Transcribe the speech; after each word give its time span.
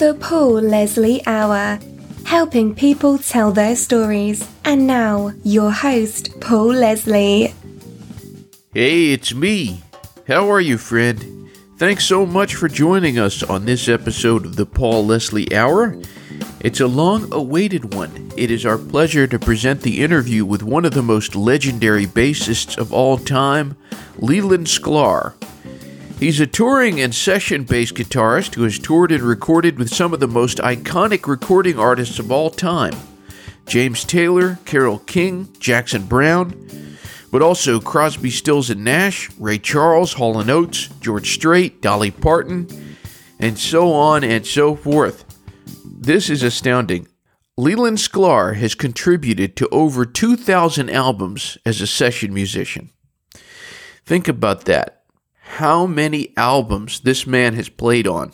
The 0.00 0.14
Paul 0.14 0.62
Leslie 0.62 1.20
Hour, 1.26 1.78
helping 2.24 2.74
people 2.74 3.18
tell 3.18 3.52
their 3.52 3.76
stories. 3.76 4.48
And 4.64 4.86
now, 4.86 5.34
your 5.44 5.70
host, 5.70 6.40
Paul 6.40 6.68
Leslie. 6.68 7.52
Hey, 8.72 9.12
it's 9.12 9.34
me. 9.34 9.82
How 10.26 10.50
are 10.50 10.60
you, 10.62 10.78
friend? 10.78 11.50
Thanks 11.76 12.06
so 12.06 12.24
much 12.24 12.54
for 12.54 12.66
joining 12.66 13.18
us 13.18 13.42
on 13.42 13.66
this 13.66 13.90
episode 13.90 14.46
of 14.46 14.56
the 14.56 14.64
Paul 14.64 15.04
Leslie 15.04 15.54
Hour. 15.54 16.00
It's 16.60 16.80
a 16.80 16.86
long 16.86 17.30
awaited 17.30 17.92
one. 17.92 18.32
It 18.38 18.50
is 18.50 18.64
our 18.64 18.78
pleasure 18.78 19.26
to 19.26 19.38
present 19.38 19.82
the 19.82 20.00
interview 20.00 20.46
with 20.46 20.62
one 20.62 20.86
of 20.86 20.94
the 20.94 21.02
most 21.02 21.36
legendary 21.36 22.06
bassists 22.06 22.78
of 22.78 22.90
all 22.90 23.18
time, 23.18 23.76
Leland 24.16 24.66
Sklar. 24.66 25.34
He's 26.20 26.38
a 26.38 26.46
touring 26.46 27.00
and 27.00 27.14
session 27.14 27.64
bass 27.64 27.92
guitarist 27.92 28.54
who 28.54 28.64
has 28.64 28.78
toured 28.78 29.10
and 29.10 29.22
recorded 29.22 29.78
with 29.78 29.88
some 29.88 30.12
of 30.12 30.20
the 30.20 30.28
most 30.28 30.58
iconic 30.58 31.26
recording 31.26 31.78
artists 31.78 32.18
of 32.18 32.30
all 32.30 32.50
time 32.50 32.92
James 33.66 34.04
Taylor, 34.04 34.58
Carole 34.66 34.98
King, 34.98 35.48
Jackson 35.58 36.04
Browne, 36.04 36.98
but 37.32 37.40
also 37.40 37.80
Crosby, 37.80 38.28
Stills 38.28 38.68
and 38.68 38.84
Nash, 38.84 39.30
Ray 39.38 39.58
Charles, 39.58 40.12
Hall 40.12 40.36
& 40.50 40.50
Oates, 40.50 40.88
George 41.00 41.32
Strait, 41.32 41.80
Dolly 41.80 42.10
Parton, 42.10 42.68
and 43.38 43.58
so 43.58 43.90
on 43.90 44.22
and 44.22 44.46
so 44.46 44.76
forth. 44.76 45.24
This 45.86 46.28
is 46.28 46.42
astounding. 46.42 47.08
Leland 47.56 47.96
Sklar 47.96 48.56
has 48.56 48.74
contributed 48.74 49.56
to 49.56 49.68
over 49.70 50.04
2,000 50.04 50.90
albums 50.90 51.56
as 51.64 51.80
a 51.80 51.86
session 51.86 52.34
musician. 52.34 52.90
Think 54.04 54.28
about 54.28 54.66
that 54.66 54.99
how 55.58 55.84
many 55.84 56.32
albums 56.36 57.00
this 57.00 57.26
man 57.26 57.54
has 57.54 57.68
played 57.68 58.06
on. 58.06 58.32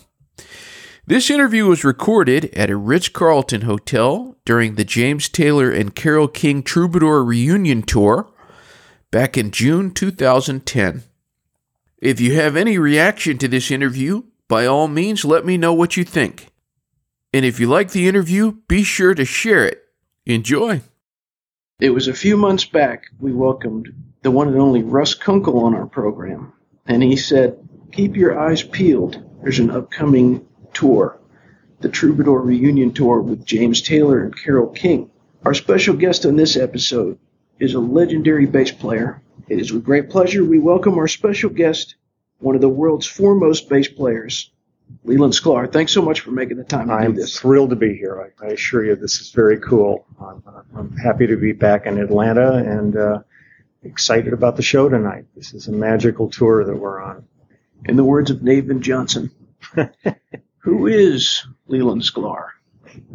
This 1.07 1.30
interview 1.30 1.66
was 1.66 1.84
recorded 1.84 2.52
at 2.55 2.69
a 2.69 2.77
Ritz 2.77 3.09
Carlton 3.09 3.62
hotel 3.62 4.37
during 4.45 4.74
the 4.74 4.85
James 4.85 5.29
Taylor 5.29 5.71
and 5.71 5.95
Carole 5.95 6.29
King 6.29 6.63
Troubadour 6.63 7.24
reunion 7.24 7.82
tour 7.82 8.29
back 9.10 9.38
in 9.38 9.51
June 9.51 9.93
2010. 9.93 11.04
If 11.99 12.21
you 12.21 12.35
have 12.35 12.54
any 12.54 12.76
reaction 12.76 13.38
to 13.38 13.48
this 13.48 13.71
interview, 13.71 14.24
by 14.46 14.66
all 14.66 14.88
means 14.88 15.24
let 15.24 15.46
me 15.46 15.57
know 15.57 15.73
what 15.73 15.96
you 15.96 16.04
think. 16.04 16.48
And 17.32 17.45
if 17.45 17.59
you 17.59 17.66
like 17.66 17.93
the 17.93 18.09
interview, 18.09 18.59
be 18.69 18.82
sure 18.82 19.15
to 19.15 19.24
share 19.24 19.65
it. 19.65 19.82
Enjoy. 20.26 20.82
It 21.80 21.91
was 21.91 22.09
a 22.09 22.15
few 22.15 22.37
months 22.37 22.65
back 22.65 23.04
we 23.19 23.32
welcomed 23.32 23.88
the 24.23 24.30
one 24.30 24.48
and 24.48 24.59
only 24.59 24.82
Russ 24.82 25.15
Kunkel 25.15 25.60
on 25.60 25.74
our 25.74 25.87
program 25.87 26.52
and 26.87 27.02
he 27.02 27.16
said, 27.16 27.59
Keep 27.92 28.16
your 28.16 28.38
eyes 28.38 28.62
peeled. 28.62 29.23
There's 29.42 29.59
an 29.59 29.70
upcoming 29.70 30.46
tour, 30.74 31.18
the 31.80 31.88
Troubadour 31.88 32.40
Reunion 32.40 32.92
Tour 32.92 33.20
with 33.20 33.45
James 33.45 33.80
Taylor 33.82 34.23
and 34.23 34.37
Carole 34.37 34.68
King. 34.68 35.10
Our 35.45 35.54
special 35.54 35.95
guest 35.95 36.26
on 36.26 36.37
this 36.37 36.57
episode 36.57 37.18
is 37.59 37.74
a 37.74 37.80
legendary 37.80 38.46
bass 38.46 38.70
player. 38.70 39.23
It 39.48 39.60
is 39.60 39.73
with 39.73 39.84
great 39.84 40.10
pleasure 40.10 40.45
we 40.45 40.59
welcome 40.59 40.98
our 40.98 41.09
special 41.09 41.51
guest, 41.51 41.96
one 42.38 42.54
of 42.54 42.60
the 42.60 42.68
world's 42.68 43.07
foremost 43.07 43.68
bass 43.68 43.88
players, 43.88 44.51
Leland 45.04 45.32
Sklar. 45.32 45.73
Thanks 45.73 45.92
so 45.92 46.02
much 46.02 46.20
for 46.20 46.32
making 46.32 46.57
the 46.57 46.64
time 46.64 46.88
to 46.88 46.95
I'm 46.95 47.14
do 47.14 47.20
this. 47.20 47.38
thrilled 47.38 47.70
to 47.70 47.76
be 47.76 47.96
here. 47.96 48.30
I, 48.40 48.46
I, 48.46 48.48
assure 48.51 48.84
you, 48.84 48.96
this 48.96 49.20
is 49.20 49.30
very 49.30 49.59
cool. 49.60 50.07
I'm, 50.20 50.42
I'm, 50.76 50.96
happy 50.96 51.26
to 51.26 51.37
be 51.37 51.52
back 51.52 51.87
in 51.87 51.98
Atlanta 51.98 52.54
and 52.54 52.96
uh, 52.96 53.18
excited 53.87 54.32
about 54.32 54.56
the 54.56 54.62
show 54.62 54.88
tonight. 54.88 55.26
This 55.34 55.54
is 55.54 55.68
a 55.68 55.73
magical 55.73 56.29
tour 56.29 56.65
that 56.65 56.76
we're 56.76 57.01
on. 57.01 57.26
In 57.87 57.96
the 57.96 58.04
words 58.04 58.30
of 58.30 58.38
Navin 58.38 58.80
Johnson, 58.80 59.30
who 60.59 60.87
is 60.87 61.46
Leland 61.66 62.02
Sklar? 62.02 62.48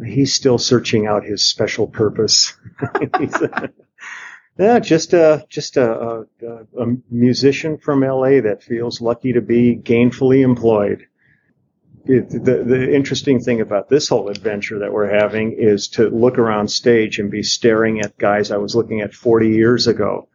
He's 0.04 0.34
still 0.34 0.58
searching 0.58 1.06
out 1.06 1.24
his 1.24 1.44
special 1.44 1.86
purpose. 1.86 2.56
yeah, 4.58 4.78
just 4.78 5.12
a 5.12 5.44
just 5.48 5.76
a, 5.76 6.26
a, 6.42 6.82
a 6.82 6.96
musician 7.10 7.78
from 7.78 8.00
LA 8.00 8.40
that 8.40 8.62
feels 8.62 9.00
lucky 9.00 9.32
to 9.32 9.40
be 9.40 9.76
gainfully 9.76 10.42
employed. 10.42 11.06
It, 12.04 12.30
the, 12.30 12.64
the 12.64 12.94
interesting 12.94 13.40
thing 13.40 13.60
about 13.60 13.88
this 13.88 14.08
whole 14.08 14.28
adventure 14.28 14.80
that 14.80 14.92
we're 14.92 15.12
having 15.12 15.52
is 15.52 15.88
to 15.88 16.08
look 16.08 16.38
around 16.38 16.68
stage 16.68 17.18
and 17.18 17.30
be 17.30 17.42
staring 17.42 18.00
at 18.00 18.18
guys 18.18 18.50
I 18.50 18.56
was 18.56 18.74
looking 18.74 19.00
at 19.00 19.14
40 19.14 19.50
years 19.50 19.86
ago 19.86 20.28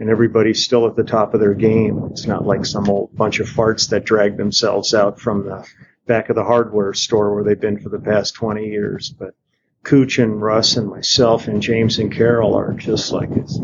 and 0.00 0.08
everybody's 0.08 0.64
still 0.64 0.86
at 0.86 0.96
the 0.96 1.04
top 1.04 1.34
of 1.34 1.40
their 1.40 1.54
game. 1.54 2.08
It's 2.10 2.26
not 2.26 2.46
like 2.46 2.64
some 2.64 2.88
old 2.88 3.14
bunch 3.14 3.38
of 3.38 3.48
farts 3.48 3.90
that 3.90 4.04
drag 4.04 4.38
themselves 4.38 4.94
out 4.94 5.20
from 5.20 5.44
the 5.44 5.68
back 6.06 6.30
of 6.30 6.36
the 6.36 6.42
hardware 6.42 6.94
store 6.94 7.34
where 7.34 7.44
they've 7.44 7.60
been 7.60 7.78
for 7.78 7.90
the 7.90 8.00
past 8.00 8.34
20 8.34 8.66
years. 8.66 9.10
But 9.10 9.34
Cooch 9.82 10.18
and 10.18 10.40
Russ 10.40 10.78
and 10.78 10.88
myself 10.88 11.48
and 11.48 11.60
James 11.60 11.98
and 11.98 12.10
Carole 12.10 12.56
are 12.56 12.72
just 12.72 13.12
like 13.12 13.30
as, 13.30 13.60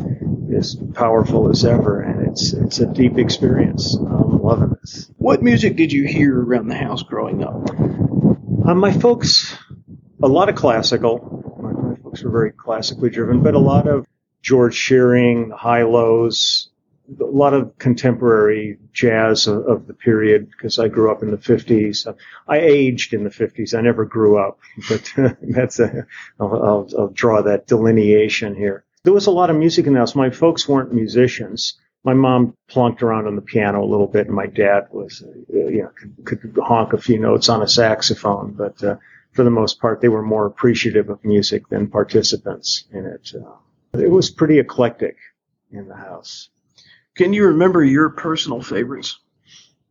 as 0.54 0.76
powerful 0.94 1.48
as 1.48 1.64
ever, 1.64 2.00
and 2.00 2.28
it's 2.28 2.52
it's 2.52 2.80
a 2.80 2.86
deep 2.86 3.18
experience. 3.18 3.96
I'm 3.96 4.42
loving 4.42 4.76
this. 4.80 5.10
What 5.16 5.42
music 5.42 5.76
did 5.76 5.92
you 5.92 6.06
hear 6.06 6.38
around 6.38 6.68
the 6.68 6.76
house 6.76 7.02
growing 7.02 7.42
up? 7.42 7.70
Uh, 8.66 8.74
my 8.74 8.92
folks, 8.92 9.56
a 10.22 10.28
lot 10.28 10.48
of 10.48 10.54
classical. 10.54 11.58
My, 11.60 11.72
my 11.72 11.96
folks 11.96 12.22
were 12.22 12.30
very 12.30 12.52
classically 12.52 13.10
driven, 13.10 13.42
but 13.42 13.54
a 13.54 13.58
lot 13.58 13.88
of 13.88 14.06
George 14.46 14.76
Shearing, 14.76 15.50
Hi-Lo's, 15.50 16.68
a 17.20 17.24
lot 17.24 17.52
of 17.52 17.76
contemporary 17.78 18.78
jazz 18.92 19.48
of, 19.48 19.66
of 19.66 19.88
the 19.88 19.92
period 19.92 20.48
because 20.52 20.78
I 20.78 20.86
grew 20.86 21.10
up 21.10 21.24
in 21.24 21.32
the 21.32 21.36
50s. 21.36 22.06
I 22.46 22.58
aged 22.58 23.12
in 23.12 23.24
the 23.24 23.30
50s. 23.30 23.76
I 23.76 23.80
never 23.80 24.04
grew 24.04 24.38
up, 24.38 24.60
but 24.88 25.12
that's 25.42 25.80
a, 25.80 26.06
I'll, 26.38 26.62
I'll, 26.64 26.88
I'll 26.96 27.08
draw 27.08 27.42
that 27.42 27.66
delineation 27.66 28.54
here. 28.54 28.84
There 29.02 29.12
was 29.12 29.26
a 29.26 29.32
lot 29.32 29.50
of 29.50 29.56
music 29.56 29.88
in 29.88 29.94
the 29.94 29.98
house. 29.98 30.14
My 30.14 30.30
folks 30.30 30.68
weren't 30.68 30.94
musicians. 30.94 31.74
My 32.04 32.14
mom 32.14 32.56
plunked 32.68 33.02
around 33.02 33.26
on 33.26 33.34
the 33.34 33.42
piano 33.42 33.82
a 33.82 33.90
little 33.90 34.06
bit, 34.06 34.28
and 34.28 34.36
my 34.36 34.46
dad 34.46 34.86
was, 34.92 35.24
uh, 35.24 35.56
you 35.56 35.82
know, 35.82 35.90
could, 36.24 36.40
could, 36.40 36.62
honk 36.62 36.92
a 36.92 36.98
few 36.98 37.18
notes 37.18 37.48
on 37.48 37.62
a 37.62 37.68
saxophone. 37.68 38.52
But 38.52 38.80
uh, 38.84 38.96
for 39.32 39.42
the 39.42 39.50
most 39.50 39.80
part, 39.80 40.00
they 40.00 40.08
were 40.08 40.22
more 40.22 40.46
appreciative 40.46 41.10
of 41.10 41.24
music 41.24 41.68
than 41.68 41.88
participants 41.88 42.84
in 42.92 43.06
it. 43.06 43.32
Uh, 43.34 43.50
it 44.00 44.10
was 44.10 44.30
pretty 44.30 44.58
eclectic 44.58 45.16
in 45.70 45.88
the 45.88 45.96
house. 45.96 46.48
Can 47.16 47.32
you 47.32 47.46
remember 47.46 47.82
your 47.82 48.10
personal 48.10 48.62
favorites? 48.62 49.18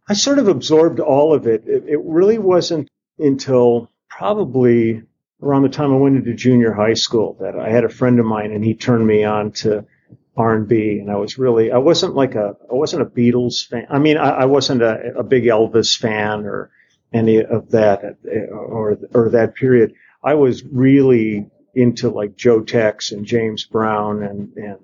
I 0.07 0.13
sort 0.13 0.39
of 0.39 0.47
absorbed 0.47 0.99
all 0.99 1.33
of 1.33 1.47
it. 1.47 1.63
It, 1.65 1.85
it 1.87 1.99
really 2.03 2.37
wasn't 2.37 2.89
until 3.17 3.89
probably 4.09 5.01
around 5.41 5.63
the 5.63 5.69
time 5.69 5.91
I 5.91 5.97
went 5.97 6.17
into 6.17 6.33
junior 6.33 6.73
high 6.73 6.93
school 6.93 7.37
that 7.39 7.57
I 7.57 7.69
had 7.69 7.83
a 7.83 7.89
friend 7.89 8.19
of 8.19 8.25
mine 8.25 8.51
and 8.51 8.63
he 8.63 8.75
turned 8.75 9.05
me 9.05 9.23
on 9.23 9.51
to 9.53 9.85
R&B 10.37 10.99
and 10.99 11.09
I 11.09 11.15
was 11.15 11.37
really, 11.37 11.71
I 11.71 11.77
wasn't 11.77 12.15
like 12.15 12.35
a, 12.35 12.55
I 12.69 12.73
wasn't 12.73 13.01
a 13.01 13.05
Beatles 13.05 13.65
fan. 13.67 13.87
I 13.89 13.99
mean, 13.99 14.17
I, 14.17 14.29
I 14.29 14.45
wasn't 14.45 14.81
a, 14.81 15.17
a 15.17 15.23
big 15.23 15.45
Elvis 15.45 15.97
fan 15.97 16.45
or 16.45 16.71
any 17.13 17.43
of 17.43 17.71
that 17.71 18.17
or, 18.51 18.97
or 19.13 19.29
that 19.29 19.55
period. 19.55 19.93
I 20.23 20.33
was 20.35 20.63
really 20.63 21.49
into 21.75 22.09
like 22.09 22.37
Joe 22.37 22.61
Tex 22.61 23.11
and 23.11 23.25
James 23.25 23.65
Brown 23.65 24.23
and, 24.23 24.55
and 24.55 24.79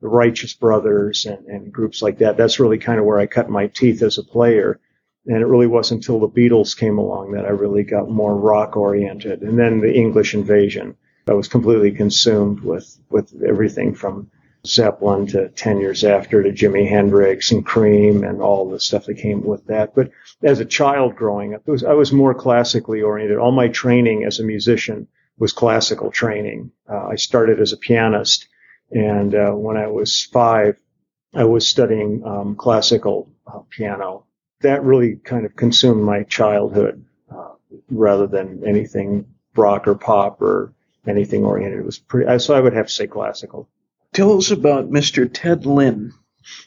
the 0.00 0.08
Righteous 0.08 0.52
Brothers 0.54 1.24
and, 1.24 1.46
and 1.46 1.72
groups 1.72 2.02
like 2.02 2.18
that. 2.18 2.36
That's 2.36 2.60
really 2.60 2.78
kind 2.78 2.98
of 2.98 3.06
where 3.06 3.20
I 3.20 3.26
cut 3.26 3.48
my 3.48 3.68
teeth 3.68 4.02
as 4.02 4.18
a 4.18 4.24
player. 4.24 4.80
And 5.26 5.40
it 5.40 5.46
really 5.46 5.68
wasn't 5.68 6.00
until 6.00 6.18
the 6.18 6.28
Beatles 6.28 6.76
came 6.76 6.98
along 6.98 7.32
that 7.32 7.44
I 7.44 7.50
really 7.50 7.84
got 7.84 8.10
more 8.10 8.34
rock 8.36 8.76
oriented. 8.76 9.42
And 9.42 9.56
then 9.56 9.80
the 9.80 9.94
English 9.94 10.34
invasion. 10.34 10.96
I 11.28 11.34
was 11.34 11.46
completely 11.46 11.92
consumed 11.92 12.60
with, 12.60 12.98
with 13.08 13.32
everything 13.46 13.94
from 13.94 14.28
Zeppelin 14.66 15.28
to 15.28 15.48
10 15.50 15.78
years 15.78 16.02
after 16.02 16.42
to 16.42 16.50
Jimi 16.50 16.88
Hendrix 16.88 17.52
and 17.52 17.64
Cream 17.64 18.24
and 18.24 18.42
all 18.42 18.68
the 18.68 18.80
stuff 18.80 19.06
that 19.06 19.18
came 19.18 19.44
with 19.44 19.64
that. 19.66 19.94
But 19.94 20.10
as 20.42 20.58
a 20.58 20.64
child 20.64 21.14
growing 21.14 21.54
up, 21.54 21.66
was, 21.68 21.84
I 21.84 21.92
was 21.92 22.12
more 22.12 22.34
classically 22.34 23.02
oriented. 23.02 23.38
All 23.38 23.52
my 23.52 23.68
training 23.68 24.24
as 24.24 24.40
a 24.40 24.44
musician 24.44 25.06
was 25.38 25.52
classical 25.52 26.10
training. 26.10 26.70
Uh, 26.88 27.06
I 27.08 27.16
started 27.16 27.60
as 27.60 27.72
a 27.72 27.76
pianist, 27.76 28.48
and 28.90 29.34
uh, 29.34 29.52
when 29.52 29.76
I 29.76 29.86
was 29.88 30.24
five, 30.32 30.78
I 31.34 31.44
was 31.44 31.66
studying 31.66 32.22
um, 32.24 32.56
classical 32.56 33.30
uh, 33.46 33.60
piano. 33.70 34.26
That 34.60 34.84
really 34.84 35.16
kind 35.16 35.46
of 35.46 35.56
consumed 35.56 36.04
my 36.04 36.22
childhood 36.24 37.04
uh, 37.30 37.52
rather 37.90 38.26
than 38.26 38.62
anything 38.66 39.26
rock 39.56 39.88
or 39.88 39.94
pop 39.94 40.40
or 40.40 40.74
anything 41.06 41.44
oriented. 41.44 41.80
It 41.80 41.86
was 41.86 41.98
pretty, 41.98 42.38
so 42.38 42.54
I 42.54 42.60
would 42.60 42.74
have 42.74 42.86
to 42.86 42.92
say 42.92 43.06
classical. 43.06 43.68
Tell 44.12 44.36
us 44.36 44.50
about 44.50 44.90
Mr. 44.90 45.28
Ted 45.32 45.66
Lynn. 45.66 46.12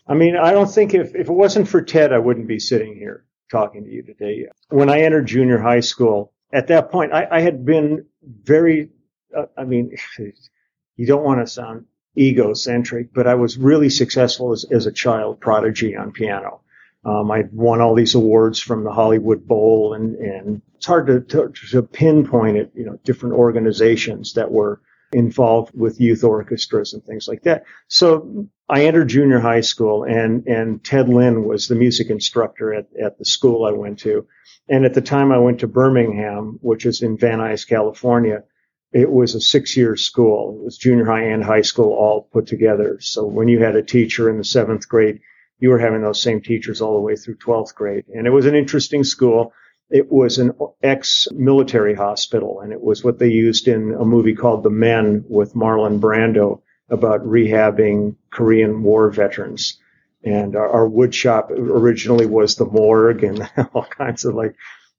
I 0.07 0.15
mean, 0.15 0.35
I 0.35 0.51
don't 0.51 0.71
think 0.71 0.93
if, 0.93 1.15
if 1.15 1.29
it 1.29 1.33
wasn't 1.33 1.67
for 1.67 1.81
Ted, 1.81 2.11
I 2.11 2.17
wouldn't 2.17 2.47
be 2.47 2.59
sitting 2.59 2.95
here 2.95 3.25
talking 3.51 3.83
to 3.83 3.89
you 3.89 4.01
today. 4.01 4.47
When 4.69 4.89
I 4.89 5.01
entered 5.01 5.27
junior 5.27 5.59
high 5.59 5.81
school, 5.81 6.33
at 6.51 6.67
that 6.67 6.91
point, 6.91 7.13
I, 7.13 7.27
I 7.29 7.41
had 7.41 7.65
been 7.65 8.05
very, 8.43 8.89
uh, 9.35 9.45
I 9.57 9.63
mean, 9.63 9.95
you 10.95 11.05
don't 11.05 11.23
want 11.23 11.45
to 11.45 11.51
sound 11.51 11.85
egocentric, 12.17 13.13
but 13.13 13.27
I 13.27 13.35
was 13.35 13.57
really 13.57 13.89
successful 13.89 14.53
as, 14.53 14.65
as 14.71 14.85
a 14.85 14.91
child 14.91 15.39
prodigy 15.41 15.95
on 15.95 16.11
piano. 16.11 16.61
Um, 17.03 17.29
I 17.29 17.43
won 17.51 17.81
all 17.81 17.93
these 17.93 18.15
awards 18.15 18.59
from 18.59 18.83
the 18.83 18.91
Hollywood 18.91 19.47
Bowl, 19.47 19.93
and, 19.93 20.15
and 20.15 20.61
it's 20.75 20.87
hard 20.87 21.05
to, 21.07 21.21
to, 21.21 21.53
to 21.71 21.83
pinpoint 21.83 22.57
it. 22.57 22.71
You 22.73 22.85
know, 22.85 22.99
different 23.03 23.35
organizations 23.35 24.33
that 24.33 24.51
were 24.51 24.81
involved 25.13 25.71
with 25.77 26.01
youth 26.01 26.23
orchestras 26.23 26.93
and 26.93 27.03
things 27.03 27.27
like 27.27 27.43
that. 27.43 27.65
So 27.87 28.47
I 28.67 28.85
entered 28.85 29.09
junior 29.09 29.39
high 29.39 29.61
school, 29.61 30.03
and 30.03 30.45
and 30.47 30.83
Ted 30.83 31.09
Lynn 31.09 31.45
was 31.45 31.67
the 31.67 31.75
music 31.75 32.09
instructor 32.09 32.73
at 32.73 32.87
at 33.01 33.17
the 33.17 33.25
school 33.25 33.65
I 33.65 33.71
went 33.71 33.99
to, 33.99 34.27
and 34.67 34.85
at 34.85 34.93
the 34.93 35.01
time 35.01 35.31
I 35.31 35.37
went 35.37 35.59
to 35.59 35.67
Birmingham, 35.67 36.59
which 36.61 36.85
is 36.85 37.01
in 37.01 37.17
Van 37.17 37.39
Nuys, 37.39 37.67
California. 37.67 38.43
It 38.91 39.11
was 39.11 39.35
a 39.35 39.41
six-year 39.41 39.97
school. 39.97 40.57
It 40.59 40.63
was 40.63 40.77
junior 40.77 41.05
high 41.05 41.23
and 41.23 41.43
high 41.43 41.63
school 41.63 41.91
all 41.91 42.29
put 42.31 42.47
together. 42.47 42.97
So 43.01 43.25
when 43.25 43.49
you 43.49 43.61
had 43.61 43.75
a 43.75 43.83
teacher 43.83 44.29
in 44.29 44.37
the 44.37 44.45
seventh 44.45 44.87
grade 44.87 45.19
you 45.59 45.69
were 45.69 45.79
having 45.79 46.01
those 46.01 46.21
same 46.21 46.41
teachers 46.41 46.81
all 46.81 46.95
the 46.95 47.01
way 47.01 47.15
through 47.15 47.37
12th 47.37 47.75
grade. 47.75 48.05
And 48.13 48.27
it 48.27 48.31
was 48.31 48.45
an 48.45 48.55
interesting 48.55 49.03
school. 49.03 49.53
It 49.89 50.11
was 50.11 50.37
an 50.39 50.51
ex-military 50.81 51.93
hospital, 51.93 52.61
and 52.61 52.73
it 52.73 52.81
was 52.81 53.03
what 53.03 53.19
they 53.19 53.29
used 53.29 53.67
in 53.67 53.93
a 53.93 54.03
movie 54.03 54.35
called 54.35 54.63
The 54.63 54.69
Men 54.69 55.23
with 55.27 55.53
Marlon 55.53 55.99
Brando 55.99 56.61
about 56.89 57.25
rehabbing 57.25 58.15
Korean 58.29 58.83
War 58.83 59.09
veterans. 59.09 59.79
And 60.23 60.55
our, 60.55 60.67
our 60.69 60.87
wood 60.87 61.13
shop 61.13 61.51
originally 61.51 62.25
was 62.25 62.55
the 62.55 62.65
morgue 62.65 63.23
and 63.23 63.49
all 63.73 63.85
kinds 63.85 64.25
of 64.25 64.35
like 64.35 64.55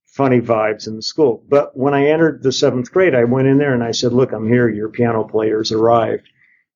funny 0.06 0.40
vibes 0.40 0.86
in 0.86 0.96
the 0.96 1.02
school. 1.02 1.44
But 1.48 1.76
when 1.76 1.94
I 1.94 2.08
entered 2.08 2.42
the 2.42 2.52
seventh 2.52 2.90
grade, 2.92 3.14
I 3.14 3.24
went 3.24 3.48
in 3.48 3.58
there 3.58 3.74
and 3.74 3.84
I 3.84 3.90
said, 3.90 4.12
look, 4.12 4.32
I'm 4.32 4.48
here. 4.48 4.68
Your 4.68 4.88
piano 4.88 5.24
players 5.24 5.72
arrived. 5.72 6.28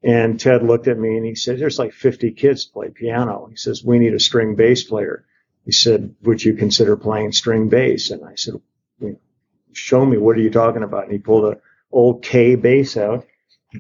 And 0.02 0.40
Ted 0.40 0.62
looked 0.62 0.88
at 0.88 0.98
me 0.98 1.16
and 1.16 1.26
he 1.26 1.34
said, 1.34 1.58
there's 1.58 1.78
like 1.78 1.92
50 1.92 2.32
kids 2.32 2.64
play 2.64 2.88
piano. 2.88 3.46
He 3.50 3.56
says, 3.56 3.84
we 3.84 3.98
need 3.98 4.14
a 4.14 4.20
string 4.20 4.56
bass 4.56 4.84
player. 4.84 5.24
He 5.64 5.72
said, 5.72 6.14
would 6.22 6.42
you 6.42 6.54
consider 6.54 6.96
playing 6.96 7.32
string 7.32 7.68
bass? 7.68 8.10
And 8.10 8.24
I 8.24 8.34
said, 8.34 8.54
show 9.72 10.04
me, 10.04 10.16
what 10.16 10.36
are 10.36 10.40
you 10.40 10.50
talking 10.50 10.82
about? 10.82 11.04
And 11.04 11.12
he 11.12 11.18
pulled 11.18 11.52
a 11.52 11.58
old 11.92 12.22
Kay 12.22 12.54
bass 12.54 12.96
out. 12.96 13.26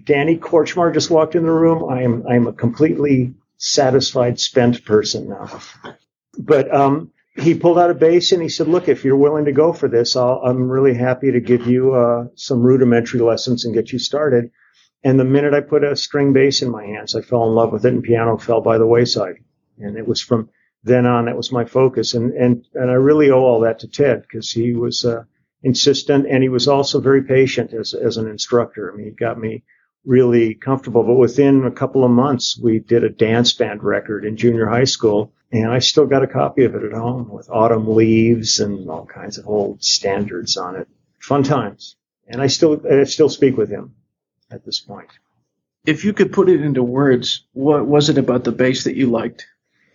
Danny 0.04 0.36
Kortchmar 0.36 0.92
just 0.92 1.10
walked 1.10 1.34
in 1.34 1.42
the 1.42 1.50
room. 1.50 1.90
I 1.90 2.02
am, 2.02 2.24
I'm 2.26 2.46
a 2.46 2.52
completely 2.52 3.34
satisfied, 3.56 4.38
spent 4.38 4.84
person 4.84 5.28
now. 5.28 5.60
But, 6.38 6.72
um, 6.74 7.12
he 7.34 7.54
pulled 7.54 7.78
out 7.78 7.90
a 7.90 7.94
bass 7.94 8.32
and 8.32 8.42
he 8.42 8.48
said, 8.48 8.68
look, 8.68 8.88
if 8.88 9.04
you're 9.04 9.16
willing 9.16 9.46
to 9.46 9.52
go 9.52 9.72
for 9.72 9.88
this, 9.88 10.16
i 10.16 10.36
am 10.44 10.68
really 10.68 10.94
happy 10.94 11.32
to 11.32 11.40
give 11.40 11.66
you, 11.66 11.94
uh, 11.94 12.26
some 12.34 12.62
rudimentary 12.62 13.20
lessons 13.20 13.64
and 13.64 13.74
get 13.74 13.92
you 13.92 13.98
started. 13.98 14.50
And 15.02 15.18
the 15.18 15.24
minute 15.24 15.54
I 15.54 15.60
put 15.60 15.84
a 15.84 15.96
string 15.96 16.32
bass 16.32 16.62
in 16.62 16.70
my 16.70 16.84
hands, 16.84 17.14
I 17.14 17.22
fell 17.22 17.48
in 17.48 17.54
love 17.54 17.72
with 17.72 17.84
it 17.84 17.92
and 17.92 18.02
piano 18.02 18.36
fell 18.36 18.60
by 18.60 18.78
the 18.78 18.86
wayside. 18.86 19.36
And 19.78 19.96
it 19.96 20.06
was 20.06 20.20
from 20.20 20.50
then 20.84 21.06
on, 21.06 21.26
that 21.26 21.36
was 21.36 21.52
my 21.52 21.64
focus. 21.64 22.14
And, 22.14 22.32
and, 22.32 22.64
and 22.74 22.90
I 22.90 22.94
really 22.94 23.30
owe 23.30 23.44
all 23.44 23.60
that 23.60 23.80
to 23.80 23.88
Ted 23.88 24.22
because 24.22 24.50
he 24.50 24.72
was, 24.72 25.04
uh, 25.04 25.24
insistent 25.62 26.26
and 26.26 26.42
he 26.42 26.48
was 26.48 26.68
also 26.68 27.00
very 27.00 27.22
patient 27.22 27.72
as, 27.72 27.94
as 27.94 28.16
an 28.16 28.28
instructor. 28.28 28.92
I 28.92 28.96
mean, 28.96 29.06
he 29.06 29.12
got 29.12 29.38
me 29.38 29.62
really 30.04 30.54
comfortable. 30.54 31.02
But 31.02 31.14
within 31.14 31.64
a 31.64 31.70
couple 31.70 32.04
of 32.04 32.10
months, 32.10 32.58
we 32.58 32.78
did 32.78 33.04
a 33.04 33.10
dance 33.10 33.52
band 33.52 33.82
record 33.82 34.24
in 34.24 34.36
junior 34.36 34.66
high 34.66 34.84
school. 34.84 35.32
And 35.52 35.70
I 35.70 35.80
still 35.80 36.06
got 36.06 36.22
a 36.22 36.28
copy 36.28 36.64
of 36.64 36.74
it 36.74 36.84
at 36.84 36.92
home 36.92 37.28
with 37.28 37.50
autumn 37.50 37.94
leaves 37.94 38.60
and 38.60 38.88
all 38.88 39.04
kinds 39.04 39.36
of 39.36 39.48
old 39.48 39.82
standards 39.82 40.56
on 40.56 40.76
it. 40.76 40.88
Fun 41.18 41.42
times. 41.42 41.96
And 42.28 42.40
I 42.40 42.46
still, 42.46 42.80
I 42.88 43.04
still 43.04 43.28
speak 43.28 43.56
with 43.56 43.68
him 43.68 43.96
at 44.50 44.64
this 44.64 44.80
point. 44.80 45.08
If 45.84 46.04
you 46.04 46.12
could 46.12 46.32
put 46.32 46.48
it 46.48 46.60
into 46.60 46.82
words, 46.82 47.46
what 47.52 47.86
was 47.86 48.10
it 48.10 48.18
about 48.18 48.44
the 48.44 48.52
bass 48.52 48.84
that 48.84 48.96
you 48.96 49.06
liked? 49.06 49.46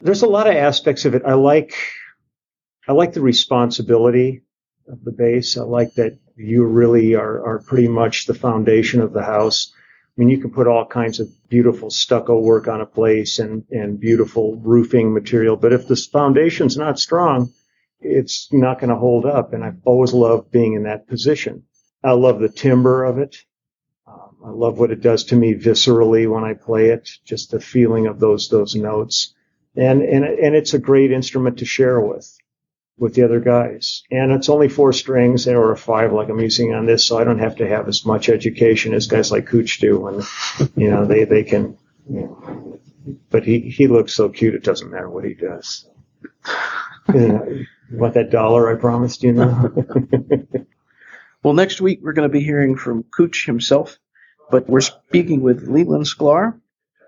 There's 0.02 0.24
a 0.24 0.28
lot 0.28 0.48
of 0.48 0.56
aspects 0.56 1.06
of 1.06 1.16
it. 1.16 1.24
I 1.26 1.36
like, 1.36 1.74
I 2.88 2.92
like 2.92 3.14
the 3.14 3.22
responsibility 3.22 4.42
of 4.88 5.04
the 5.04 5.12
bass. 5.12 5.58
I 5.58 5.62
like 5.62 5.94
that 5.94 6.18
you 6.36 6.66
really 6.66 7.16
are, 7.16 7.46
are 7.46 7.60
pretty 7.60 7.88
much 7.88 8.26
the 8.26 8.34
foundation 8.34 9.00
of 9.00 9.14
the 9.14 9.24
house. 9.24 9.74
I 10.18 10.22
mean, 10.22 10.30
you 10.30 10.38
can 10.38 10.52
put 10.52 10.68
all 10.68 10.86
kinds 10.86 11.20
of 11.20 11.28
beautiful 11.50 11.90
stucco 11.90 12.40
work 12.40 12.70
on 12.70 12.80
a 12.80 12.86
place 12.86 13.40
and, 13.40 13.66
and 13.70 14.00
beautiful 14.00 14.56
roofing 14.56 15.14
material, 15.14 15.58
but 15.58 15.74
if 15.74 15.88
the 15.88 15.96
foundation's 15.96 16.78
not 16.78 17.00
strong, 17.00 17.52
it's 18.00 18.48
not 18.54 18.80
going 18.80 18.92
to 18.92 18.96
hold 18.96 19.26
up. 19.26 19.54
And 19.54 19.64
I've 19.64 19.80
always 19.84 20.14
loved 20.14 20.52
being 20.52 20.74
in 20.74 20.84
that 20.84 21.08
position. 21.08 21.64
I 22.02 22.12
love 22.12 22.40
the 22.40 22.50
timbre 22.50 23.04
of 23.04 23.18
it. 23.18 23.44
Um, 24.08 24.38
I 24.46 24.50
love 24.52 24.80
what 24.80 24.92
it 24.92 25.02
does 25.02 25.26
to 25.26 25.36
me 25.36 25.54
viscerally 25.54 26.30
when 26.30 26.46
I 26.46 26.54
play 26.54 26.92
it, 26.92 27.10
just 27.26 27.52
the 27.52 27.60
feeling 27.60 28.08
of 28.08 28.20
those 28.20 28.48
those 28.48 28.76
notes, 28.76 29.34
and 29.76 30.02
and 30.04 30.24
and 30.24 30.56
it's 30.56 30.76
a 30.76 30.80
great 30.80 31.12
instrument 31.12 31.58
to 31.60 31.66
share 31.66 32.00
with 32.00 32.38
with 32.98 33.14
the 33.14 33.24
other 33.24 33.40
guys. 33.40 34.04
And 34.12 34.32
it's 34.32 34.50
only 34.50 34.70
four 34.70 34.94
strings 34.94 35.48
or 35.48 35.72
a 35.72 35.78
five 35.78 36.14
like 36.14 36.30
I'm 36.30 36.40
using 36.40 36.74
on 36.74 36.86
this, 36.86 37.06
so 37.06 37.18
I 37.18 37.24
don't 37.24 37.40
have 37.40 37.58
to 37.58 37.68
have 37.68 37.88
as 37.88 38.06
much 38.06 38.30
education 38.30 38.94
as 38.94 39.08
guys 39.08 39.32
like 39.32 39.48
Cooch 39.48 39.80
do. 39.80 40.08
And 40.08 40.24
you 40.76 40.90
know 40.90 41.06
they 41.06 41.26
they 41.26 41.44
can, 41.44 41.78
you 42.10 42.22
know, 42.22 42.80
but 43.30 43.44
he 43.44 43.60
he 43.60 43.88
looks 43.88 44.14
so 44.14 44.30
cute 44.30 44.56
it 44.56 44.64
doesn't 44.64 44.92
matter 44.92 45.10
what 45.10 45.26
he 45.26 45.34
does. 45.34 45.90
you, 47.14 47.28
know, 47.28 47.46
you 47.48 47.98
want 47.98 48.14
that 48.14 48.32
dollar 48.32 48.72
I 48.72 48.80
promised 48.80 49.24
you? 49.24 49.34
Know? 49.34 49.74
Well, 51.46 51.54
next 51.54 51.80
week 51.80 52.00
we're 52.02 52.14
going 52.14 52.28
to 52.28 52.34
be 52.34 52.44
hearing 52.44 52.76
from 52.76 53.04
Cooch 53.04 53.46
himself, 53.46 54.00
but 54.50 54.68
we're 54.68 54.82
speaking 54.82 55.42
with 55.42 55.68
Leland 55.68 56.08
Sklar. 56.08 56.60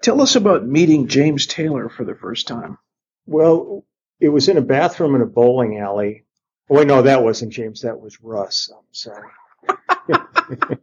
Tell 0.04 0.22
us 0.22 0.36
about 0.36 0.64
meeting 0.64 1.08
James 1.08 1.48
Taylor 1.48 1.90
for 1.90 2.04
the 2.06 2.14
first 2.14 2.48
time. 2.48 2.78
Well, 3.26 3.84
it 4.20 4.30
was 4.30 4.50
in 4.50 4.58
a 4.58 4.62
bathroom 4.62 5.16
in 5.16 5.22
a 5.22 5.26
bowling 5.26 5.78
alley. 5.78 6.26
Oh, 6.70 6.76
wait, 6.76 6.88
no, 6.88 7.02
that 7.02 7.24
wasn't 7.24 7.54
James. 7.54 7.82
That 7.82 8.00
was 8.00 8.22
Russ. 8.22 8.70
I'm 8.74 8.84
sorry. 8.92 9.30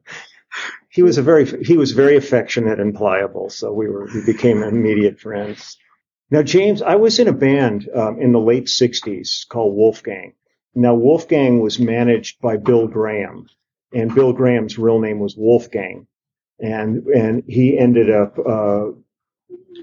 he 0.88 1.02
was 1.02 1.18
a 1.18 1.22
very 1.22 1.44
he 1.64 1.76
was 1.76 1.92
very 1.92 2.16
affectionate 2.16 2.80
and 2.80 2.94
pliable, 2.94 3.50
so 3.50 3.72
we 3.72 3.88
were 3.88 4.08
we 4.12 4.24
became 4.24 4.62
immediate 4.62 5.20
friends. 5.20 5.76
Now, 6.30 6.42
James, 6.42 6.80
I 6.82 6.96
was 6.96 7.18
in 7.18 7.28
a 7.28 7.32
band 7.32 7.88
um, 7.94 8.20
in 8.20 8.32
the 8.32 8.40
late 8.40 8.66
'60s 8.66 9.46
called 9.48 9.76
Wolfgang, 9.76 10.34
now, 10.74 10.94
Wolfgang 10.94 11.60
was 11.60 11.78
managed 11.78 12.40
by 12.40 12.56
Bill 12.56 12.88
Graham, 12.88 13.46
and 13.92 14.14
Bill 14.14 14.32
Graham's 14.32 14.76
real 14.76 14.98
name 14.98 15.20
was 15.20 15.36
Wolfgang, 15.36 16.08
and 16.58 17.06
and 17.06 17.44
he 17.46 17.78
ended 17.78 18.10
up. 18.10 18.38
Uh, 18.38 18.90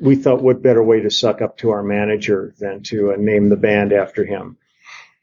we 0.02 0.16
thought, 0.16 0.42
what 0.42 0.62
better 0.62 0.84
way 0.84 1.02
to 1.02 1.10
suck 1.10 1.42
up 1.42 1.58
to 1.58 1.72
our 1.72 1.84
manager 1.84 2.54
than 2.60 2.84
to 2.84 3.14
uh, 3.14 3.16
name 3.18 3.50
the 3.50 3.58
band 3.58 3.94
after 3.94 4.26
him? 4.26 4.58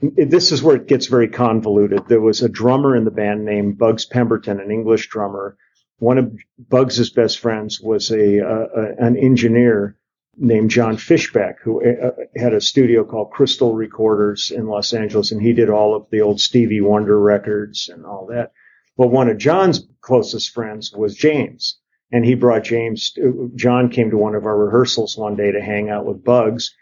This 0.01 0.53
is 0.53 0.63
where 0.63 0.77
it 0.77 0.87
gets 0.87 1.07
very 1.07 1.29
convoluted. 1.29 2.07
There 2.07 2.21
was 2.21 2.43
a 2.43 2.49
drummer 2.49 2.95
in 2.95 3.05
the 3.05 3.11
band 3.11 3.45
named 3.45 3.79
Bugs 3.79 4.05
Pemberton, 4.05 4.61
an 4.61 4.71
English 4.71 5.09
drummer. 5.09 5.57
One 5.99 6.19
of 6.19 6.33
Bugs's 6.59 7.11
best 7.11 7.41
friends 7.41 7.81
was 7.81 8.13
a, 8.13 8.47
uh, 8.47 8.95
an 8.99 9.17
engineer 9.17 9.97
named 10.37 10.71
John 10.71 10.97
Fischbach, 10.97 11.57
who 11.63 11.85
uh, 11.85 12.13
had 12.37 12.55
a 12.55 12.61
studio 12.61 13.03
called 13.05 13.33
Crystal 13.33 13.75
Recorders 13.75 14.53
in 14.53 14.67
Los 14.67 14.93
Angeles, 14.93 15.33
and 15.33 15.43
he 15.43 15.53
did 15.53 15.69
all 15.69 15.97
of 15.97 16.07
the 16.11 16.21
old 16.21 16.41
Stevie 16.41 16.81
Wonder 16.81 17.19
records 17.19 17.89
and 17.93 18.07
all 18.07 18.27
that. 18.27 18.53
But 18.97 19.09
one 19.09 19.29
of 19.29 19.39
John's 19.39 19.85
closest 20.01 20.51
friends 20.51 20.93
was 20.93 21.15
James, 21.17 21.79
and 22.13 22.25
he 22.25 22.35
brought 22.35 22.65
James. 22.65 23.17
John 23.55 23.91
came 23.91 24.11
to 24.11 24.17
one 24.17 24.35
of 24.35 24.47
our 24.47 24.57
rehearsals 24.57 25.17
one 25.17 25.37
day 25.37 25.53
to 25.53 25.61
hang 25.61 25.91
out 25.91 26.07
with 26.07 26.25
Bugs, 26.25 26.75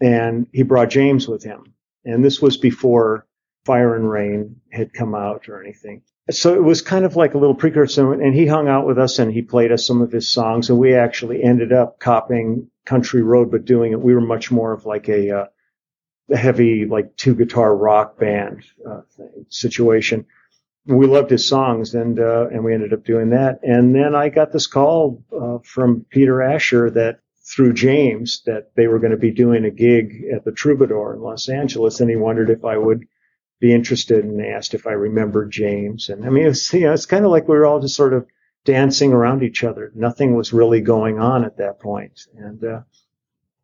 and 0.00 0.46
he 0.52 0.62
brought 0.62 0.90
James 0.90 1.26
with 1.28 1.42
him. 1.42 1.74
And 2.04 2.24
this 2.24 2.40
was 2.40 2.56
before 2.56 3.26
Fire 3.64 3.94
and 3.96 4.10
Rain 4.10 4.60
had 4.70 4.92
come 4.92 5.14
out 5.14 5.48
or 5.48 5.62
anything 5.62 6.02
so 6.30 6.54
it 6.54 6.62
was 6.62 6.80
kind 6.80 7.04
of 7.04 7.16
like 7.16 7.34
a 7.34 7.38
little 7.38 7.54
precursor 7.54 8.12
and 8.14 8.34
he 8.34 8.46
hung 8.46 8.66
out 8.66 8.86
with 8.86 8.98
us 8.98 9.18
and 9.18 9.32
he 9.32 9.42
played 9.42 9.72
us 9.72 9.86
some 9.86 10.00
of 10.00 10.10
his 10.10 10.30
songs 10.30 10.70
and 10.70 10.78
we 10.78 10.94
actually 10.94 11.42
ended 11.42 11.72
up 11.72 11.98
copying 12.00 12.70
country 12.86 13.22
road 13.22 13.50
but 13.50 13.64
doing 13.64 13.92
it 13.92 14.00
we 14.00 14.14
were 14.14 14.20
much 14.20 14.50
more 14.50 14.72
of 14.72 14.86
like 14.86 15.08
a, 15.08 15.30
uh, 15.30 15.46
heavy 16.34 16.86
like 16.86 17.14
two 17.16 17.34
guitar 17.34 17.76
rock 17.76 18.18
band 18.18 18.64
uh, 18.90 19.02
situation 19.50 20.24
we 20.86 21.06
loved 21.06 21.30
his 21.30 21.48
songs 21.48 21.94
and 21.94 22.18
uh, 22.18 22.48
and 22.48 22.64
we 22.64 22.74
ended 22.74 22.92
up 22.92 23.04
doing 23.04 23.30
that 23.30 23.60
and 23.62 23.94
then 23.94 24.14
i 24.14 24.28
got 24.28 24.52
this 24.52 24.66
call 24.66 25.22
uh, 25.32 25.58
from 25.64 26.04
peter 26.10 26.42
asher 26.42 26.90
that 26.90 27.20
through 27.46 27.72
james 27.72 28.42
that 28.46 28.70
they 28.76 28.86
were 28.86 28.98
going 28.98 29.10
to 29.10 29.16
be 29.16 29.30
doing 29.30 29.64
a 29.64 29.70
gig 29.70 30.24
at 30.34 30.44
the 30.44 30.52
troubadour 30.52 31.14
in 31.14 31.20
los 31.20 31.48
angeles 31.48 32.00
and 32.00 32.10
he 32.10 32.16
wondered 32.16 32.50
if 32.50 32.64
i 32.64 32.76
would 32.76 33.06
be 33.64 33.72
interested 33.72 34.24
and 34.24 34.44
asked 34.44 34.74
if 34.74 34.86
I 34.86 34.92
remembered 34.92 35.50
James. 35.50 36.10
And 36.10 36.26
I 36.26 36.28
mean, 36.28 36.46
it's, 36.46 36.70
you 36.74 36.80
know, 36.80 36.92
it's 36.92 37.06
kind 37.06 37.24
of 37.24 37.30
like 37.30 37.48
we 37.48 37.56
were 37.56 37.64
all 37.64 37.80
just 37.80 37.96
sort 37.96 38.12
of 38.12 38.26
dancing 38.66 39.14
around 39.14 39.42
each 39.42 39.64
other. 39.64 39.90
Nothing 39.94 40.34
was 40.34 40.52
really 40.52 40.82
going 40.82 41.18
on 41.18 41.46
at 41.46 41.56
that. 41.56 41.78
And, 42.36 42.62
uh, 42.62 42.80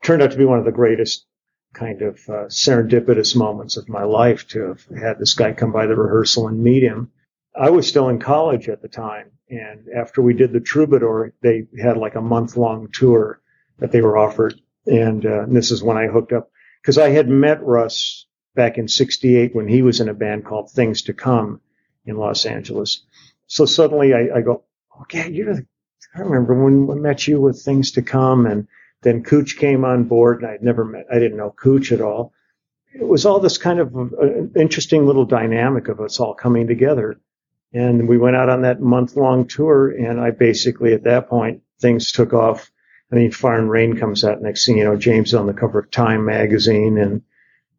turned 0.03 0.23
out 0.23 0.31
to 0.31 0.39
be 0.39 0.47
one 0.47 0.59
of 0.59 0.65
the 0.65 0.73
greatest 0.73 1.27
kind 1.73 2.03
of 2.03 2.17
uh, 2.29 2.47
serendipitous 2.49 3.37
moments 3.37 3.77
of 3.77 3.89
my 3.89 4.03
life 4.03 4.47
to 4.49 4.69
have 4.69 4.85
had 4.87 5.19
this 5.19 5.35
guy 5.35 5.53
come 5.53 5.73
by 5.73 5.87
the 5.87 5.95
rehearsal 5.95 6.49
and 6.49 6.63
meet 6.63 6.83
him. 6.83 7.11
I 7.59 7.71
was 7.71 7.87
still 7.87 8.09
in 8.09 8.19
college 8.19 8.69
at 8.69 8.83
the 8.83 8.89
time. 8.89 9.31
And 9.49 9.89
after 9.97 10.23
we 10.23 10.35
did 10.35 10.53
the 10.53 10.61
Troubadour, 10.61 11.33
they 11.43 11.67
had 11.81 11.97
like 11.97 12.15
a 12.15 12.21
month 12.21 12.57
long 12.57 12.89
tour 12.93 13.41
that 13.79 13.93
they 13.93 14.01
were 14.01 14.19
offered. 14.19 14.55
And, 14.87 15.25
uh, 15.27 15.43
and 15.43 15.57
this 15.57 15.71
is 15.71 15.83
when 15.83 15.97
I 15.97 16.07
hooked 16.07 16.33
up 16.33 16.51
because 16.81 16.99
I 16.99 17.11
had 17.11 17.29
met 17.29 17.63
Russ 17.63 18.27
back 18.55 18.79
in 18.79 18.89
68 18.89 19.55
when 19.55 19.69
he 19.69 19.83
was 19.83 20.01
in 20.01 20.09
a 20.09 20.15
band 20.15 20.45
called 20.45 20.71
Things 20.71 21.03
to 21.03 21.13
Come 21.13 21.61
in 22.05 22.17
Los 22.17 22.47
Angeles. 22.47 23.05
So 23.47 23.65
suddenly 23.65 24.15
I, 24.15 24.39
I 24.39 24.41
go, 24.43 24.65
okay, 25.03 25.31
you're 25.31 25.55
the, 25.55 25.67
I 26.15 26.21
remember 26.21 26.55
when 26.55 26.87
we 26.87 27.01
met 27.01 27.27
you 27.27 27.41
with 27.41 27.63
Things 27.63 27.93
to 27.93 28.03
Come 28.03 28.47
and 28.47 28.67
then 29.03 29.23
Cooch 29.23 29.57
came 29.57 29.85
on 29.85 30.05
board 30.05 30.43
and 30.43 30.51
I'd 30.51 30.63
never 30.63 30.85
met, 30.85 31.07
I 31.11 31.19
didn't 31.19 31.39
know 31.39 31.55
Cooch 31.57 31.93
at 31.93 32.01
all. 32.01 32.33
It 32.93 33.07
was 33.07 33.25
all 33.25 33.41
this 33.41 33.59
kind 33.59 33.79
of 33.79 33.97
uh, 33.97 34.49
interesting 34.57 35.07
little 35.07 35.25
dynamic 35.25 35.89
of 35.89 36.01
us 36.01 36.21
all 36.21 36.35
coming 36.35 36.67
together. 36.67 37.21
And 37.73 38.09
we 38.09 38.19
went 38.19 38.37
out 38.37 38.49
on 38.49 38.63
that 38.63 38.81
month 38.81 39.17
long 39.17 39.47
tour 39.47 39.91
and 39.91 40.21
I 40.21 40.33
basically 40.33 40.93
at 40.93 41.05
that 41.05 41.29
point, 41.29 41.63
things 41.81 42.13
took 42.13 42.33
off. 42.33 42.71
I 43.13 43.17
mean, 43.17 43.31
Fire 43.31 43.59
and 43.59 43.71
Rain 43.71 43.97
comes 43.97 44.25
out 44.25 44.43
next 44.43 44.67
thing 44.67 44.79
you 44.79 44.85
know, 44.85 44.97
James 44.97 45.29
is 45.29 45.35
on 45.35 45.47
the 45.47 45.55
cover 45.55 45.79
of 45.79 45.91
Time 45.91 46.25
magazine 46.25 46.99
and 46.99 47.23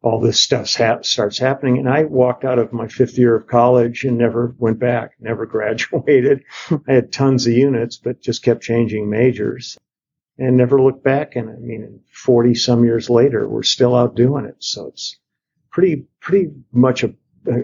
all 0.02 0.20
this 0.20 0.40
stuff 0.40 0.74
ha- 0.74 1.02
starts 1.02 1.38
happening. 1.38 1.78
And 1.78 1.88
I 1.88 2.04
walked 2.04 2.44
out 2.44 2.58
of 2.58 2.72
my 2.72 2.88
fifth 2.88 3.16
year 3.16 3.36
of 3.36 3.46
college 3.46 4.04
and 4.04 4.18
never 4.18 4.54
went 4.58 4.80
back, 4.80 5.12
never 5.20 5.46
graduated. 5.56 6.42
I 6.70 6.94
had 6.94 7.12
tons 7.12 7.46
of 7.46 7.52
units, 7.52 7.98
but 7.98 8.20
just 8.20 8.42
kept 8.42 8.62
changing 8.62 9.08
majors 9.08 9.78
and 10.42 10.56
never 10.56 10.80
looked 10.80 11.04
back. 11.04 11.36
And 11.36 11.50
I 11.50 11.54
mean, 11.54 12.00
40 12.12 12.54
some 12.54 12.84
years 12.84 13.08
later, 13.08 13.48
we're 13.48 13.62
still 13.62 13.94
out 13.94 14.14
doing 14.14 14.44
it. 14.44 14.56
So 14.58 14.88
it's 14.88 15.16
pretty, 15.70 16.06
pretty 16.20 16.52
much 16.72 17.04
a, 17.04 17.14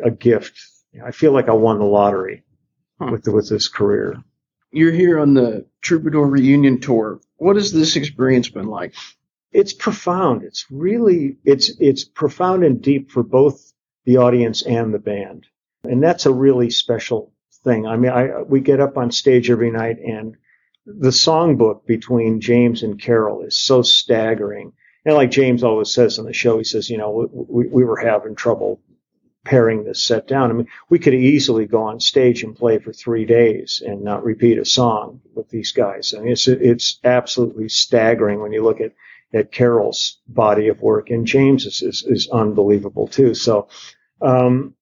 a 0.05 0.11
gift. 0.11 0.59
I 1.05 1.11
feel 1.11 1.33
like 1.33 1.49
I 1.49 1.53
won 1.53 1.79
the 1.79 1.85
lottery 1.85 2.45
huh. 2.99 3.09
with, 3.13 3.25
the, 3.25 3.33
with 3.33 3.49
this 3.49 3.69
career. 3.69 4.17
You're 4.71 4.93
here 4.93 5.19
on 5.19 5.35
the 5.35 5.67
Troubadour 5.81 6.27
reunion 6.27 6.81
tour. 6.81 7.21
What 7.37 7.57
has 7.57 7.73
this 7.73 7.97
experience 7.97 8.49
been 8.49 8.67
like? 8.67 8.95
it's 9.53 9.73
profound. 9.73 10.43
It's 10.43 10.67
really 10.71 11.37
it's 11.45 11.71
it's 11.81 12.05
profound 12.05 12.65
and 12.65 12.83
deep 12.83 13.11
for 13.11 13.23
both 13.23 13.73
the 14.05 14.19
audience 14.19 14.63
and 14.63 14.93
the 14.93 14.99
band, 14.99 15.47
and 15.85 16.03
that's 16.03 16.27
a 16.27 16.33
really 16.33 16.71
special 16.71 17.33
thing. 17.65 17.87
I 17.87 17.97
mean, 17.97 18.13
I 18.13 18.43
we 18.43 18.61
get 18.61 18.81
up 18.81 18.97
on 18.97 19.11
stage 19.11 19.51
every 19.51 19.71
night, 19.71 19.99
and 19.99 20.37
the 20.99 21.11
songbook 21.11 21.87
between 21.87 22.41
James 22.41 22.83
and 22.83 23.01
Carole 23.01 23.43
is 23.43 23.59
so 23.59 23.83
staggering. 23.83 24.73
And 25.05 25.15
like 25.15 25.31
James 25.31 25.63
always 25.63 25.93
says 25.93 26.19
on 26.19 26.25
the 26.25 26.33
show, 26.33 26.59
he 26.59 26.65
says, 26.65 26.89
you 26.89 26.97
know, 26.97 27.29
we, 27.31 27.67
we 27.67 27.85
were 27.85 27.99
having 27.99 28.35
trouble 28.35 28.81
paring 29.45 29.85
this 29.85 30.05
set 30.05 30.27
down. 30.27 30.51
I 30.51 30.55
mean, 30.55 30.69
we 30.91 30.99
could 30.99 31.15
easily 31.15 31.67
go 31.67 31.83
on 31.83 32.01
stage 32.01 32.43
and 32.43 32.57
play 32.57 32.79
for 32.79 32.93
three 32.93 33.25
days 33.25 33.83
and 33.85 34.03
not 34.03 34.25
repeat 34.25 34.59
a 34.59 34.65
song 34.65 35.21
with 35.35 35.49
these 35.51 35.73
guys. 35.73 36.15
I 36.17 36.21
mean, 36.21 36.33
it's 36.33 36.49
it's 36.49 36.99
absolutely 37.05 37.69
staggering 37.69 38.41
when 38.41 38.53
you 38.53 38.63
look 38.63 38.81
at 38.81 38.93
at 39.33 39.53
Carole's 39.53 40.19
body 40.27 40.69
of 40.69 40.81
work, 40.81 41.11
and 41.11 41.27
James's 41.27 41.83
is, 41.83 42.03
is 42.07 42.29
unbelievable 42.31 43.07
too. 43.09 43.35
So, 43.35 43.69
um, 44.23 44.75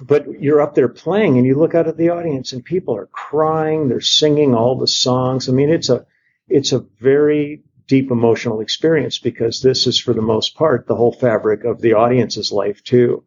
but 0.00 0.40
you're 0.40 0.60
up 0.60 0.74
there 0.74 0.88
playing, 0.88 1.36
and 1.36 1.46
you 1.46 1.58
look 1.58 1.74
out 1.74 1.88
at 1.88 1.96
the 1.96 2.10
audience, 2.10 2.52
and 2.52 2.64
people 2.64 2.96
are 2.96 3.06
crying, 3.06 3.88
they're 3.88 4.00
singing 4.00 4.54
all 4.54 4.78
the 4.78 4.86
songs. 4.86 5.48
I 5.48 5.52
mean, 5.52 5.70
it's 5.70 5.88
a 5.88 6.06
it's 6.48 6.72
a 6.72 6.84
very 7.00 7.62
deep 7.86 8.10
emotional 8.10 8.60
experience 8.60 9.18
because 9.18 9.60
this 9.62 9.86
is, 9.86 9.98
for 9.98 10.14
the 10.14 10.22
most 10.22 10.54
part, 10.54 10.86
the 10.86 10.94
whole 10.94 11.12
fabric 11.12 11.64
of 11.64 11.80
the 11.80 11.94
audience's 11.94 12.52
life 12.52 12.82
too. 12.84 13.24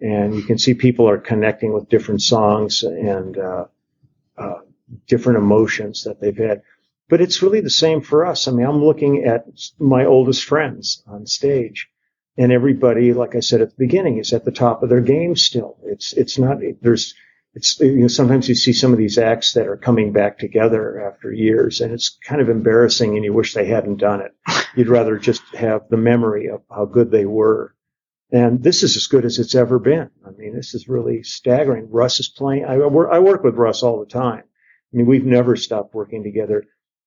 And 0.00 0.34
you 0.34 0.42
can 0.42 0.58
see 0.58 0.74
people 0.74 1.08
are 1.08 1.18
connecting 1.18 1.72
with 1.72 1.88
different 1.88 2.22
songs 2.22 2.82
and 2.82 3.38
uh, 3.38 3.66
uh, 4.38 4.60
different 5.06 5.38
emotions 5.38 6.04
that 6.04 6.20
they've 6.20 6.36
had. 6.36 6.62
But 7.08 7.20
it's 7.20 7.42
really 7.42 7.60
the 7.60 7.70
same 7.70 8.00
for 8.00 8.26
us. 8.26 8.48
I 8.48 8.52
mean, 8.52 8.66
I'm 8.66 8.84
looking 8.84 9.24
at 9.24 9.46
my 9.78 10.06
oldest 10.06 10.44
friends 10.44 11.02
on 11.06 11.26
stage 11.26 11.90
and 12.38 12.52
everybody, 12.52 13.12
like 13.12 13.34
I 13.34 13.40
said 13.40 13.60
at 13.60 13.70
the 13.70 13.76
beginning, 13.78 14.18
is 14.18 14.32
at 14.32 14.44
the 14.44 14.52
top 14.52 14.82
of 14.82 14.88
their 14.88 15.00
game 15.00 15.36
still. 15.36 15.78
It's, 15.84 16.12
it's 16.12 16.38
not, 16.38 16.58
there's, 16.82 17.14
it's, 17.54 17.80
you 17.80 18.02
know, 18.02 18.08
sometimes 18.08 18.48
you 18.48 18.54
see 18.54 18.72
some 18.72 18.92
of 18.92 18.98
these 18.98 19.16
acts 19.16 19.54
that 19.54 19.66
are 19.66 19.78
coming 19.78 20.12
back 20.12 20.38
together 20.38 21.00
after 21.00 21.32
years 21.32 21.80
and 21.80 21.92
it's 21.92 22.18
kind 22.26 22.40
of 22.40 22.50
embarrassing 22.50 23.16
and 23.16 23.24
you 23.24 23.32
wish 23.32 23.54
they 23.54 23.66
hadn't 23.66 23.96
done 23.96 24.20
it. 24.20 24.32
You'd 24.76 24.88
rather 24.88 25.18
just 25.18 25.42
have 25.54 25.88
the 25.88 25.96
memory 25.96 26.48
of 26.48 26.62
how 26.70 26.84
good 26.84 27.10
they 27.10 27.24
were. 27.24 27.74
And 28.30 28.62
this 28.62 28.82
is 28.82 28.96
as 28.96 29.06
good 29.06 29.24
as 29.24 29.38
it's 29.38 29.54
ever 29.54 29.78
been. 29.78 30.10
I 30.26 30.30
mean, 30.36 30.54
this 30.54 30.74
is 30.74 30.88
really 30.88 31.22
staggering. 31.22 31.88
Russ 31.90 32.20
is 32.20 32.28
playing. 32.28 32.64
I, 32.64 32.74
I 32.74 33.18
work 33.20 33.42
with 33.44 33.54
Russ 33.54 33.82
all 33.82 34.00
the 34.00 34.06
time. 34.06 34.42
I 34.42 34.96
mean, 34.96 35.06
we've 35.06 35.24
never 35.24 35.56
stopped 35.56 35.94
working 35.94 36.22
together 36.24 36.64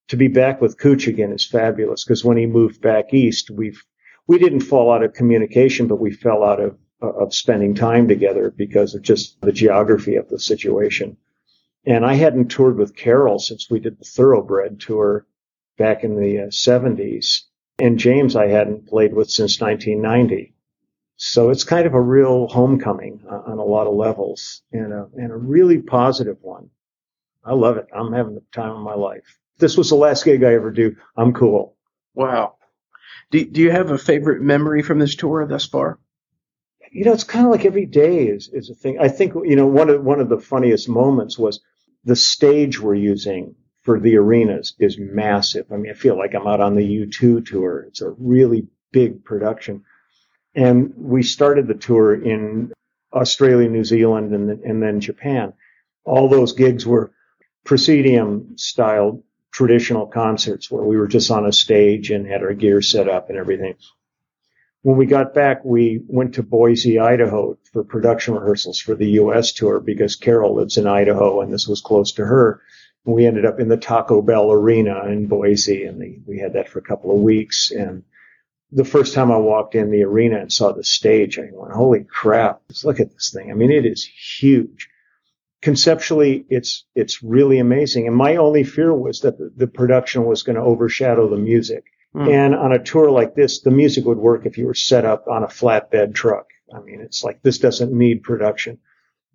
to 0.10 0.18
be 0.18 0.28
back 0.28 0.60
with 0.60 0.78
Cooch 0.78 1.08
again 1.08 1.32
is 1.32 1.46
fabulous 1.46 2.04
because 2.04 2.26
when 2.26 2.38
he 2.38 2.46
moved 2.46 2.82
back 2.82 3.14
east, 3.14 3.50
we've 3.50 3.84
we 4.30 4.38
didn't 4.38 4.62
fall 4.62 4.92
out 4.94 5.04
of 5.04 5.14
communication, 5.14 5.88
but 5.88 6.00
we 6.00 6.12
fell 6.12 6.44
out 6.44 6.62
of 6.62 6.78
of 7.02 7.34
spending 7.34 7.76
time 7.76 8.10
together 8.10 8.52
because 8.52 8.94
of 8.94 9.02
just 9.02 9.40
the 9.40 9.54
geography 9.54 10.18
of 10.18 10.28
the 10.28 10.38
situation. 10.38 11.16
And 11.86 12.06
I 12.06 12.16
hadn't 12.16 12.50
toured 12.50 12.78
with 12.78 12.96
Carole 12.96 13.40
since 13.40 13.70
we 13.70 13.80
did 13.80 13.98
the 13.98 14.04
Thoroughbred 14.04 14.82
tour 14.82 15.26
back 15.78 16.04
in 16.04 16.20
the 16.20 16.40
uh, 16.40 16.48
70s. 16.48 17.44
And 17.80 17.98
James 17.98 18.36
I 18.36 18.48
hadn't 18.48 18.90
played 18.90 19.14
with 19.14 19.30
since 19.30 19.62
1990. 19.62 20.54
So 21.16 21.52
it's 21.52 21.64
kind 21.64 21.88
of 21.88 21.94
a 21.94 22.02
real 22.02 22.50
homecoming 22.50 23.22
uh, 23.32 23.44
on 23.52 23.60
a 23.60 23.64
lot 23.64 23.88
of 23.88 23.96
levels 23.96 24.62
and 24.74 24.92
a, 24.92 25.08
and 25.16 25.32
a 25.32 25.38
really 25.38 25.78
positive 25.78 26.38
one. 26.42 26.70
I 27.46 27.54
love 27.54 27.78
it. 27.78 27.88
I'm 27.96 28.12
having 28.12 28.36
the 28.36 28.44
time 28.52 28.72
of 28.72 28.82
my 28.82 28.96
life 28.96 29.40
this 29.60 29.78
was 29.78 29.90
the 29.90 29.96
last 29.96 30.26
gig 30.26 30.44
I 30.44 30.54
ever 30.54 30.72
do. 30.72 30.96
I'm 31.16 31.34
cool. 31.34 31.76
Wow. 32.16 32.56
Do, 33.32 33.46
do 33.46 33.62
you 33.62 33.72
have 33.72 33.92
a 33.92 33.98
favorite 33.98 34.42
memory 34.42 34.82
from 34.82 35.00
this 35.00 35.16
tour 35.16 35.46
thus 35.46 35.66
far? 35.66 36.00
You 36.92 37.06
know, 37.06 37.14
it's 37.14 37.24
kind 37.24 37.46
of 37.46 37.52
like 37.52 37.66
every 37.66 37.86
day 37.86 38.28
is, 38.28 38.50
is 38.52 38.70
a 38.70 38.74
thing. 38.74 38.98
I 39.00 39.10
think, 39.10 39.34
you 39.46 39.56
know, 39.56 39.68
one 39.68 39.90
of, 39.90 40.04
one 40.04 40.20
of 40.20 40.30
the 40.30 40.40
funniest 40.40 40.90
moments 40.90 41.38
was 41.38 41.60
the 42.04 42.16
stage 42.16 42.80
we're 42.80 42.96
using 42.96 43.56
for 43.84 44.00
the 44.00 44.18
arenas 44.18 44.74
is 44.80 44.98
massive. 45.00 45.68
I 45.72 45.78
mean, 45.78 45.92
I 45.92 45.96
feel 45.96 46.18
like 46.18 46.34
I'm 46.34 46.48
out 46.48 46.62
on 46.62 46.76
the 46.76 47.06
U2 47.06 47.46
tour. 47.46 47.86
It's 47.88 48.02
a 48.02 48.10
really 48.18 48.68
big 48.92 49.24
production. 49.24 49.84
And 50.56 50.94
we 50.98 51.22
started 51.22 51.68
the 51.68 51.76
tour 51.76 52.16
in 52.16 52.74
Australia, 53.14 53.70
New 53.70 53.84
Zealand, 53.84 54.34
and, 54.34 54.50
and 54.50 54.82
then 54.82 55.00
Japan. 55.00 55.54
All 56.04 56.28
those 56.28 56.54
gigs 56.54 56.86
were 56.86 57.12
proscenium 57.66 58.58
style 58.58 59.24
traditional 59.60 60.08
concerts 60.08 60.72
where 60.72 60.86
we 60.86 60.96
were 60.96 61.10
just 61.10 61.30
on 61.30 61.46
a 61.46 61.52
stage 61.52 62.12
and 62.12 62.26
had 62.26 62.42
our 62.42 62.54
gear 62.54 62.82
set 62.82 63.10
up 63.10 63.30
and 63.30 63.38
everything. 63.38 63.76
When 64.84 64.96
we 64.96 65.06
got 65.06 65.34
back, 65.34 65.66
we 65.66 66.02
went 66.08 66.36
to 66.36 66.44
Boise, 66.44 66.98
Idaho 66.98 67.58
for 67.74 67.84
production 67.84 68.36
rehearsals 68.36 68.80
for 68.80 68.96
the 68.96 69.10
U.S. 69.24 69.52
tour 69.52 69.82
because 69.82 70.16
Carole 70.16 70.56
lives 70.56 70.78
in 70.78 70.88
Idaho 70.88 71.42
and 71.42 71.52
this 71.52 71.68
was 71.68 71.82
close 71.82 72.14
to 72.14 72.26
her. 72.26 72.62
We 73.04 73.26
ended 73.26 73.46
up 73.46 73.60
in 73.60 73.68
the 73.68 73.76
Taco 73.76 74.22
Bell 74.22 74.50
Arena 74.50 75.06
in 75.08 75.28
Boise 75.28 75.84
and 75.84 76.02
the, 76.02 76.22
we 76.26 76.40
had 76.40 76.54
that 76.54 76.70
for 76.70 76.80
a 76.80 76.84
couple 76.90 77.12
of 77.12 77.22
weeks. 77.22 77.70
And 77.72 78.04
the 78.72 78.86
first 78.86 79.14
time 79.14 79.30
I 79.30 79.38
walked 79.40 79.76
in 79.76 79.92
the 79.92 80.04
arena 80.04 80.40
and 80.40 80.54
saw 80.54 80.72
the 80.72 80.86
stage, 80.86 81.38
I 81.38 81.50
went, 81.52 81.74
holy 81.74 82.06
crap, 82.06 82.62
look 82.86 83.02
at 83.02 83.12
this 83.12 83.32
thing. 83.36 83.52
I 83.52 83.56
mean, 83.56 83.72
it 83.72 83.86
is 83.86 84.06
huge 84.06 84.88
conceptually 85.62 86.46
it's 86.50 86.86
it's 86.96 87.22
really 87.22 87.60
amazing. 87.60 88.08
And 88.08 88.16
my 88.16 88.38
only 88.38 88.64
fear 88.64 88.94
was 88.94 89.22
that 89.22 89.38
the, 89.38 89.52
the 89.56 89.68
production 89.68 90.26
was 90.26 90.44
going 90.44 90.56
to 90.56 90.62
overshadow 90.62 91.30
the 91.30 91.38
music. 91.38 91.84
Mm. 92.16 92.34
and 92.34 92.56
on 92.56 92.72
a 92.72 92.84
tour 92.84 93.12
like 93.12 93.36
this 93.36 93.62
the 93.62 93.70
music 93.70 94.04
would 94.06 94.18
work 94.18 94.48
if 94.48 94.58
you 94.58 94.66
were 94.66 94.74
set 94.74 95.06
up 95.06 95.28
on 95.28 95.44
a 95.44 95.48
flatbed 95.48 96.16
truck. 96.16 96.48
I 96.74 96.80
mean 96.80 97.02
it's 97.02 97.24
like 97.24 97.42
this 97.44 97.60
doesn't 97.60 97.94
need 97.94 98.24
production. 98.24 98.80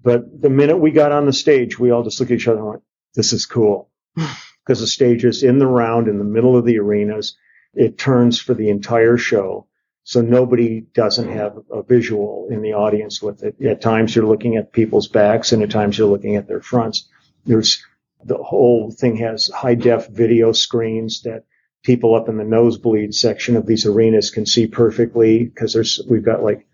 But 0.02 0.42
the 0.42 0.50
minute 0.50 0.78
we 0.78 0.90
got 0.90 1.12
on 1.12 1.26
the 1.26 1.32
stage 1.32 1.78
we 1.78 1.90
all 1.90 2.02
just 2.02 2.18
looked 2.18 2.32
at 2.32 2.36
each 2.36 2.48
other 2.48 2.58
and 2.58 2.68
went 2.68 2.82
this 3.14 3.32
is 3.32 3.46
cool. 3.46 3.90
Because 4.66 4.80
the 4.80 4.86
stage 4.86 5.26
is 5.26 5.42
in 5.42 5.58
the 5.58 5.66
round 5.66 6.08
in 6.08 6.16
the 6.16 6.24
middle 6.24 6.56
of 6.56 6.64
the 6.64 6.78
arenas. 6.78 7.36
It 7.74 7.98
turns 7.98 8.40
for 8.40 8.54
the 8.54 8.70
entire 8.70 9.18
show 9.18 9.66
so 10.04 10.20
nobody 10.20 10.82
doesn't 10.92 11.30
have 11.30 11.58
a 11.72 11.82
visual 11.82 12.48
in 12.50 12.60
the 12.60 12.74
audience 12.74 13.22
with 13.22 13.42
it. 13.42 13.60
At 13.62 13.80
times 13.80 14.14
you're 14.14 14.26
looking 14.26 14.56
at 14.56 14.72
people's 14.72 15.08
backs 15.08 15.52
and 15.52 15.62
at 15.62 15.70
times 15.70 15.96
you're 15.96 16.08
looking 16.08 16.36
at 16.36 16.46
their 16.46 16.60
fronts. 16.60 17.08
There's 17.46 17.82
the 18.22 18.36
whole 18.36 18.90
thing 18.90 19.16
has 19.16 19.48
high 19.48 19.74
def 19.74 20.08
video 20.08 20.52
screens 20.52 21.22
that 21.22 21.44
people 21.82 22.14
up 22.14 22.28
in 22.28 22.36
the 22.36 22.44
nosebleed 22.44 23.14
section 23.14 23.56
of 23.56 23.66
these 23.66 23.86
arenas 23.86 24.30
can 24.30 24.44
see 24.44 24.66
perfectly 24.66 25.44
because 25.44 25.72
there's, 25.72 26.00
we've 26.08 26.24
got 26.24 26.42
like, 26.42 26.66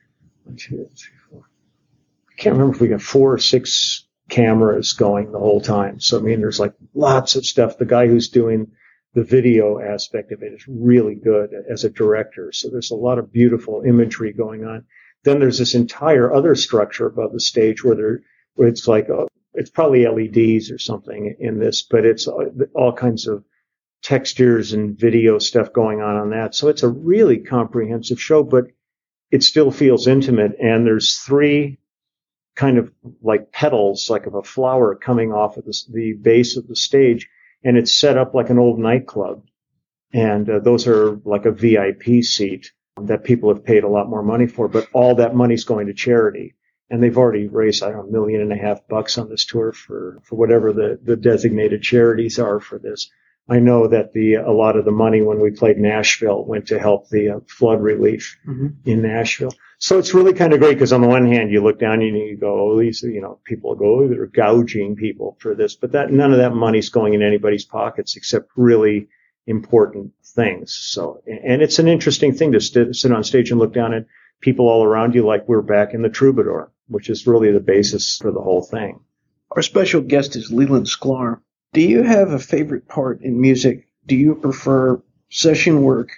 one, 0.44 0.56
two, 0.56 0.88
three, 0.96 1.16
four. 1.30 1.42
I 2.30 2.34
can't 2.36 2.54
remember 2.54 2.74
if 2.74 2.80
we 2.80 2.88
got 2.88 3.02
four 3.02 3.34
or 3.34 3.38
six 3.38 4.06
cameras 4.28 4.92
going 4.92 5.30
the 5.30 5.38
whole 5.38 5.60
time. 5.60 6.00
So 6.00 6.18
I 6.18 6.22
mean, 6.22 6.40
there's 6.40 6.60
like 6.60 6.74
lots 6.94 7.36
of 7.36 7.46
stuff. 7.46 7.78
The 7.78 7.86
guy 7.86 8.08
who's 8.08 8.28
doing 8.28 8.72
the 9.14 9.24
video 9.24 9.80
aspect 9.80 10.32
of 10.32 10.42
it 10.42 10.52
is 10.52 10.64
really 10.68 11.14
good 11.14 11.50
as 11.70 11.84
a 11.84 11.90
director. 11.90 12.52
So 12.52 12.68
there's 12.68 12.92
a 12.92 12.96
lot 12.96 13.18
of 13.18 13.32
beautiful 13.32 13.82
imagery 13.82 14.32
going 14.32 14.64
on. 14.64 14.84
Then 15.24 15.40
there's 15.40 15.58
this 15.58 15.74
entire 15.74 16.32
other 16.32 16.54
structure 16.54 17.06
above 17.06 17.32
the 17.32 17.40
stage 17.40 17.84
where 17.84 17.96
there, 17.96 18.20
where 18.54 18.68
it's 18.68 18.86
like, 18.86 19.08
a, 19.08 19.22
uh, 19.22 19.26
it's 19.54 19.70
probably 19.70 20.06
LEDs 20.06 20.70
or 20.70 20.78
something 20.78 21.36
in 21.40 21.58
this, 21.58 21.82
but 21.82 22.04
it's 22.04 22.28
all 22.28 22.92
kinds 22.92 23.26
of 23.26 23.44
textures 24.02 24.72
and 24.72 24.98
video 24.98 25.38
stuff 25.38 25.72
going 25.72 26.00
on 26.00 26.16
on 26.16 26.30
that. 26.30 26.54
So 26.54 26.68
it's 26.68 26.84
a 26.84 26.88
really 26.88 27.38
comprehensive 27.38 28.20
show, 28.20 28.44
but 28.44 28.66
it 29.30 29.42
still 29.42 29.72
feels 29.72 30.06
intimate. 30.06 30.52
And 30.60 30.86
there's 30.86 31.18
three 31.18 31.78
kind 32.54 32.78
of 32.78 32.92
like 33.22 33.52
petals, 33.52 34.08
like 34.08 34.26
of 34.26 34.34
a 34.34 34.42
flower 34.42 34.94
coming 34.94 35.32
off 35.32 35.56
of 35.56 35.64
the, 35.64 35.78
the 35.92 36.12
base 36.12 36.56
of 36.56 36.68
the 36.68 36.76
stage. 36.76 37.28
And 37.62 37.76
it's 37.76 37.94
set 37.94 38.16
up 38.16 38.34
like 38.34 38.50
an 38.50 38.58
old 38.58 38.78
nightclub. 38.78 39.44
And 40.12 40.48
uh, 40.48 40.58
those 40.60 40.86
are 40.86 41.16
like 41.24 41.46
a 41.46 41.52
VIP 41.52 42.24
seat 42.24 42.72
that 43.00 43.24
people 43.24 43.52
have 43.52 43.64
paid 43.64 43.84
a 43.84 43.88
lot 43.88 44.08
more 44.08 44.22
money 44.22 44.46
for, 44.46 44.68
but 44.68 44.88
all 44.92 45.16
that 45.16 45.34
money's 45.34 45.64
going 45.64 45.86
to 45.86 45.94
charity. 45.94 46.54
And 46.90 47.02
they've 47.02 47.16
already 47.16 47.46
raised, 47.46 47.82
I 47.84 47.90
don't 47.90 48.10
know, 48.10 48.18
a 48.18 48.20
million 48.20 48.40
and 48.40 48.52
a 48.52 48.56
half 48.56 48.86
bucks 48.88 49.16
on 49.18 49.28
this 49.28 49.44
tour 49.44 49.72
for, 49.72 50.20
for 50.24 50.36
whatever 50.36 50.72
the, 50.72 50.98
the 51.02 51.16
designated 51.16 51.82
charities 51.82 52.38
are 52.38 52.58
for 52.58 52.78
this. 52.78 53.10
I 53.48 53.58
know 53.58 53.88
that 53.88 54.12
the 54.12 54.34
a 54.34 54.52
lot 54.52 54.76
of 54.76 54.84
the 54.84 54.92
money 54.92 55.22
when 55.22 55.40
we 55.40 55.50
played 55.50 55.76
Nashville 55.76 56.44
went 56.44 56.68
to 56.68 56.78
help 56.78 57.08
the 57.08 57.30
uh, 57.30 57.40
flood 57.48 57.82
relief 57.82 58.38
mm-hmm. 58.46 58.68
in 58.84 59.02
Nashville. 59.02 59.52
So 59.82 59.98
it's 59.98 60.12
really 60.12 60.34
kind 60.34 60.52
of 60.52 60.60
great 60.60 60.74
because 60.74 60.92
on 60.92 61.00
the 61.00 61.08
one 61.08 61.26
hand 61.26 61.50
you 61.50 61.62
look 61.62 61.78
down 61.78 62.02
and 62.02 62.14
you 62.14 62.36
go, 62.36 62.72
oh, 62.72 62.78
these 62.78 63.02
you 63.02 63.22
know 63.22 63.40
people 63.44 63.74
go, 63.74 64.00
oh, 64.00 64.08
they're 64.08 64.26
gouging 64.26 64.94
people 64.94 65.38
for 65.40 65.54
this, 65.54 65.74
but 65.74 65.92
that 65.92 66.12
none 66.12 66.32
of 66.32 66.38
that 66.38 66.54
money's 66.54 66.90
going 66.90 67.14
in 67.14 67.22
anybody's 67.22 67.64
pockets 67.64 68.14
except 68.14 68.50
really 68.56 69.08
important 69.46 70.12
things. 70.22 70.74
So 70.74 71.22
and 71.26 71.62
it's 71.62 71.78
an 71.78 71.88
interesting 71.88 72.34
thing 72.34 72.52
to 72.52 72.60
st- 72.60 72.94
sit 72.94 73.10
on 73.10 73.24
stage 73.24 73.50
and 73.50 73.58
look 73.58 73.72
down 73.72 73.94
at 73.94 74.04
people 74.42 74.68
all 74.68 74.84
around 74.84 75.14
you 75.14 75.24
like 75.24 75.48
we're 75.48 75.62
back 75.62 75.94
in 75.94 76.02
the 76.02 76.10
Troubadour, 76.10 76.70
which 76.88 77.08
is 77.08 77.26
really 77.26 77.50
the 77.50 77.58
basis 77.58 78.18
for 78.18 78.30
the 78.30 78.42
whole 78.42 78.62
thing. 78.62 79.00
Our 79.52 79.62
special 79.62 80.02
guest 80.02 80.36
is 80.36 80.52
Leland 80.52 80.86
Sklar. 80.86 81.40
Do 81.72 81.80
you 81.80 82.02
have 82.02 82.32
a 82.32 82.38
favorite 82.38 82.86
part 82.86 83.22
in 83.22 83.40
music? 83.40 83.86
Do 84.04 84.14
you 84.14 84.34
prefer 84.34 85.00
session 85.30 85.80
work 85.80 86.10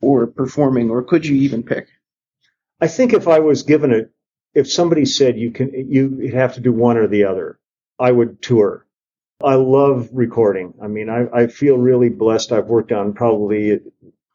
or 0.00 0.28
performing, 0.28 0.88
or 0.88 1.02
could 1.02 1.26
you 1.26 1.34
even 1.34 1.64
pick? 1.64 1.88
I 2.80 2.88
think 2.88 3.12
if 3.12 3.28
I 3.28 3.40
was 3.40 3.62
given 3.62 3.92
a, 3.92 4.02
if 4.54 4.70
somebody 4.70 5.04
said 5.04 5.38
you 5.38 5.50
can, 5.50 5.72
you 5.74 6.32
have 6.34 6.54
to 6.54 6.60
do 6.60 6.72
one 6.72 6.96
or 6.96 7.06
the 7.06 7.24
other, 7.24 7.58
I 7.98 8.12
would 8.12 8.42
tour. 8.42 8.86
I 9.42 9.54
love 9.54 10.08
recording. 10.12 10.74
I 10.82 10.86
mean, 10.86 11.10
I, 11.10 11.26
I 11.32 11.46
feel 11.46 11.76
really 11.76 12.08
blessed. 12.08 12.52
I've 12.52 12.66
worked 12.66 12.92
on 12.92 13.12
probably 13.12 13.72
at, 13.72 13.82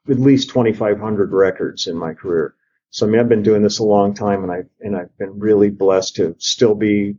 least 0.08 0.50
2,500 0.50 1.32
records 1.32 1.88
in 1.88 1.96
my 1.96 2.14
career. 2.14 2.56
So 2.90 3.08
I 3.08 3.10
mean, 3.10 3.20
I've 3.22 3.30
been 3.30 3.44
doing 3.44 3.64
this 3.64 3.80
a 3.80 3.84
long 3.84 4.14
time, 4.14 4.44
and 4.44 4.52
I 4.52 4.64
and 4.82 4.96
I've 4.96 5.18
been 5.18 5.40
really 5.40 5.70
blessed 5.70 6.18
to 6.18 6.36
still 6.40 6.76
be, 6.76 7.16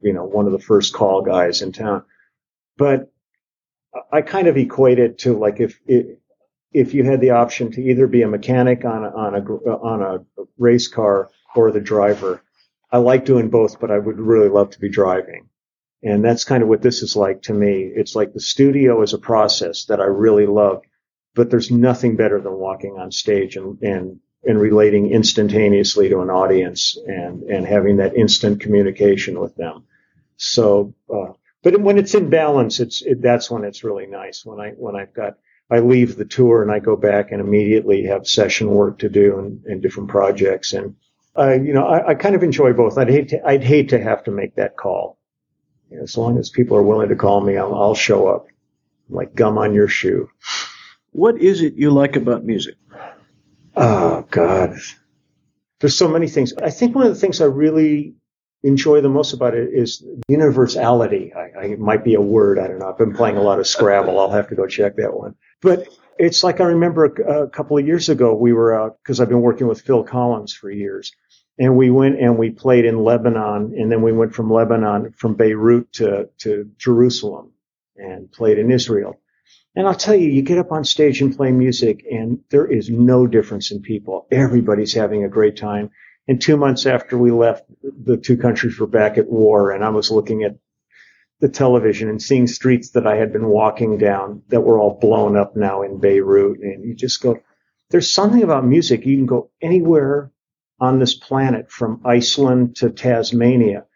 you 0.00 0.12
know, 0.12 0.24
one 0.24 0.46
of 0.46 0.52
the 0.52 0.58
first 0.58 0.92
call 0.92 1.22
guys 1.22 1.62
in 1.62 1.72
town 1.72 2.04
but 2.76 3.12
I 4.10 4.22
kind 4.22 4.48
of 4.48 4.56
equate 4.56 4.98
it 4.98 5.18
to 5.18 5.38
like 5.38 5.60
if 5.60 5.78
if 6.72 6.94
you 6.94 7.04
had 7.04 7.20
the 7.20 7.30
option 7.30 7.70
to 7.72 7.82
either 7.82 8.06
be 8.06 8.22
a 8.22 8.28
mechanic 8.28 8.84
on 8.84 9.04
a, 9.04 9.08
on 9.08 9.34
a 9.34 9.40
on 9.70 10.02
a 10.02 10.44
race 10.58 10.88
car 10.88 11.30
or 11.54 11.70
the 11.70 11.80
driver. 11.80 12.42
I 12.90 12.98
like 12.98 13.24
doing 13.24 13.48
both, 13.48 13.80
but 13.80 13.90
I 13.90 13.98
would 13.98 14.18
really 14.18 14.48
love 14.48 14.70
to 14.70 14.80
be 14.80 14.88
driving. 14.88 15.48
And 16.02 16.24
that's 16.24 16.44
kind 16.44 16.62
of 16.62 16.68
what 16.68 16.82
this 16.82 17.02
is 17.02 17.16
like 17.16 17.42
to 17.42 17.54
me. 17.54 17.90
It's 17.94 18.14
like 18.14 18.32
the 18.32 18.40
studio 18.40 19.02
is 19.02 19.12
a 19.12 19.18
process 19.18 19.86
that 19.86 20.00
I 20.00 20.04
really 20.04 20.46
love, 20.46 20.82
but 21.34 21.50
there's 21.50 21.70
nothing 21.70 22.16
better 22.16 22.40
than 22.40 22.54
walking 22.54 22.96
on 22.98 23.12
stage 23.12 23.56
and, 23.56 23.80
and, 23.82 24.20
and 24.44 24.60
relating 24.60 25.10
instantaneously 25.10 26.08
to 26.08 26.20
an 26.20 26.28
audience 26.28 26.98
and, 27.06 27.44
and 27.44 27.66
having 27.66 27.98
that 27.98 28.16
instant 28.16 28.60
communication 28.60 29.38
with 29.38 29.54
them. 29.54 29.84
So, 30.36 30.94
uh, 31.08 31.32
but 31.62 31.80
when 31.80 31.98
it's 31.98 32.14
in 32.14 32.28
balance, 32.28 32.80
it's 32.80 33.02
it, 33.02 33.22
that's 33.22 33.48
when 33.48 33.64
it's 33.64 33.84
really 33.84 34.06
nice. 34.06 34.44
When 34.44 34.58
I 34.58 34.70
when 34.70 34.96
I've 34.96 35.14
got 35.14 35.38
I 35.72 35.78
leave 35.78 36.16
the 36.16 36.26
tour 36.26 36.60
and 36.60 36.70
I 36.70 36.80
go 36.80 36.96
back 36.96 37.32
and 37.32 37.40
immediately 37.40 38.04
have 38.04 38.28
session 38.28 38.68
work 38.68 38.98
to 38.98 39.08
do 39.08 39.38
and, 39.38 39.64
and 39.64 39.80
different 39.80 40.10
projects. 40.10 40.74
And 40.74 40.96
I, 41.34 41.54
you 41.54 41.72
know, 41.72 41.86
I, 41.86 42.10
I, 42.10 42.14
kind 42.14 42.34
of 42.34 42.42
enjoy 42.42 42.74
both. 42.74 42.98
I'd 42.98 43.08
hate 43.08 43.30
to 43.30 43.42
I'd 43.46 43.64
hate 43.64 43.88
to 43.88 44.02
have 44.02 44.22
to 44.24 44.30
make 44.30 44.56
that 44.56 44.76
call. 44.76 45.18
You 45.90 45.96
know, 45.96 46.02
as 46.02 46.18
long 46.18 46.36
as 46.38 46.50
people 46.50 46.76
are 46.76 46.82
willing 46.82 47.08
to 47.08 47.16
call 47.16 47.40
me, 47.40 47.56
I'll, 47.56 47.74
I'll 47.74 47.94
show 47.94 48.26
up 48.26 48.48
like 49.08 49.34
gum 49.34 49.56
on 49.56 49.72
your 49.72 49.88
shoe. 49.88 50.28
What 51.12 51.40
is 51.40 51.62
it 51.62 51.74
you 51.74 51.90
like 51.90 52.16
about 52.16 52.44
music? 52.44 52.74
Oh 53.74 54.26
God, 54.30 54.76
there's 55.80 55.96
so 55.96 56.08
many 56.08 56.28
things. 56.28 56.52
I 56.52 56.68
think 56.68 56.94
one 56.94 57.06
of 57.06 57.14
the 57.14 57.20
things 57.20 57.40
I 57.40 57.46
really 57.46 58.14
enjoy 58.62 59.00
the 59.00 59.08
most 59.08 59.32
about 59.32 59.54
it 59.54 59.70
is 59.72 60.04
universality. 60.28 61.32
I, 61.34 61.60
I, 61.60 61.64
it 61.64 61.80
might 61.80 62.04
be 62.04 62.14
a 62.14 62.20
word. 62.20 62.58
I 62.58 62.68
don't 62.68 62.78
know. 62.78 62.90
I've 62.90 62.98
been 62.98 63.14
playing 63.14 63.36
a 63.36 63.42
lot 63.42 63.58
of 63.58 63.66
Scrabble. 63.66 64.18
I'll 64.18 64.30
have 64.30 64.48
to 64.48 64.54
go 64.54 64.66
check 64.66 64.96
that 64.96 65.14
one. 65.14 65.34
But 65.60 65.88
it's 66.18 66.44
like 66.44 66.60
I 66.60 66.64
remember 66.64 67.06
a, 67.06 67.44
a 67.44 67.48
couple 67.50 67.78
of 67.78 67.86
years 67.86 68.08
ago, 68.08 68.34
we 68.34 68.52
were 68.52 68.74
out 68.78 68.98
because 69.02 69.20
I've 69.20 69.28
been 69.28 69.40
working 69.40 69.66
with 69.66 69.82
Phil 69.82 70.04
Collins 70.04 70.52
for 70.52 70.70
years. 70.70 71.12
And 71.58 71.76
we 71.76 71.90
went 71.90 72.18
and 72.18 72.38
we 72.38 72.50
played 72.50 72.84
in 72.84 73.02
Lebanon. 73.02 73.74
And 73.76 73.90
then 73.90 74.02
we 74.02 74.12
went 74.12 74.34
from 74.34 74.50
Lebanon, 74.52 75.12
from 75.12 75.34
Beirut 75.34 75.92
to, 75.94 76.28
to 76.38 76.70
Jerusalem 76.78 77.52
and 77.96 78.30
played 78.30 78.58
in 78.58 78.70
Israel. 78.70 79.20
And 79.74 79.86
I'll 79.86 79.94
tell 79.94 80.14
you, 80.14 80.28
you 80.28 80.42
get 80.42 80.58
up 80.58 80.70
on 80.70 80.84
stage 80.84 81.22
and 81.22 81.34
play 81.34 81.50
music 81.50 82.04
and 82.10 82.40
there 82.50 82.66
is 82.66 82.90
no 82.90 83.26
difference 83.26 83.70
in 83.70 83.80
people. 83.80 84.26
Everybody's 84.30 84.92
having 84.92 85.24
a 85.24 85.28
great 85.28 85.56
time. 85.56 85.90
And 86.28 86.40
two 86.40 86.56
months 86.56 86.86
after 86.86 87.18
we 87.18 87.30
left, 87.30 87.64
the 87.82 88.16
two 88.16 88.36
countries 88.36 88.78
were 88.78 88.86
back 88.86 89.18
at 89.18 89.28
war, 89.28 89.72
and 89.72 89.84
I 89.84 89.88
was 89.88 90.10
looking 90.10 90.44
at 90.44 90.56
the 91.40 91.48
television 91.48 92.08
and 92.08 92.22
seeing 92.22 92.46
streets 92.46 92.90
that 92.90 93.06
I 93.06 93.16
had 93.16 93.32
been 93.32 93.48
walking 93.48 93.98
down 93.98 94.42
that 94.48 94.60
were 94.60 94.78
all 94.78 94.98
blown 95.00 95.36
up 95.36 95.56
now 95.56 95.82
in 95.82 95.98
Beirut. 95.98 96.60
And 96.60 96.84
you 96.84 96.94
just 96.94 97.20
go, 97.20 97.40
there's 97.90 98.12
something 98.12 98.44
about 98.44 98.64
music. 98.64 99.04
You 99.04 99.16
can 99.16 99.26
go 99.26 99.50
anywhere 99.60 100.30
on 100.78 101.00
this 101.00 101.14
planet 101.14 101.70
from 101.70 102.00
Iceland 102.04 102.76
to 102.76 102.90
Tasmania 102.90 103.86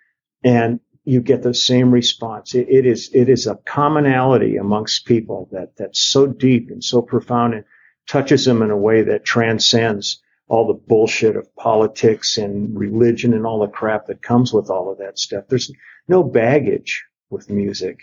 and 0.43 0.81
you 1.05 1.21
get 1.21 1.43
the 1.43 1.55
same 1.55 1.93
response. 1.93 2.55
It, 2.55 2.67
it 2.69 2.85
is, 2.85 3.11
it 3.15 3.29
is 3.29 3.47
a 3.47 3.55
commonality 3.65 4.57
amongst 4.57 5.07
people 5.07 5.49
that, 5.53 5.77
that's 5.77 6.01
so 6.01 6.27
deep 6.27 6.71
and 6.71 6.83
so 6.83 7.01
profound 7.01 7.55
and 7.55 7.65
touches 8.09 8.45
them 8.45 8.61
in 8.63 8.71
a 8.71 8.77
way 8.77 9.03
that 9.03 9.25
transcends 9.25 10.21
all 10.49 10.67
the 10.67 10.75
bullshit 10.75 11.37
of 11.37 11.55
politics 11.57 12.39
and 12.39 12.79
religion 12.79 13.35
and 13.35 13.45
all 13.45 13.61
the 13.61 13.69
crap 13.69 14.07
that 14.07 14.23
comes 14.23 14.53
with 14.53 14.71
all 14.71 14.91
of 14.91 14.99
that 14.99 15.19
stuff. 15.19 15.45
There's 15.49 15.73
no 16.07 16.23
baggage 16.23 17.05
with 17.31 17.51
music. 17.51 17.99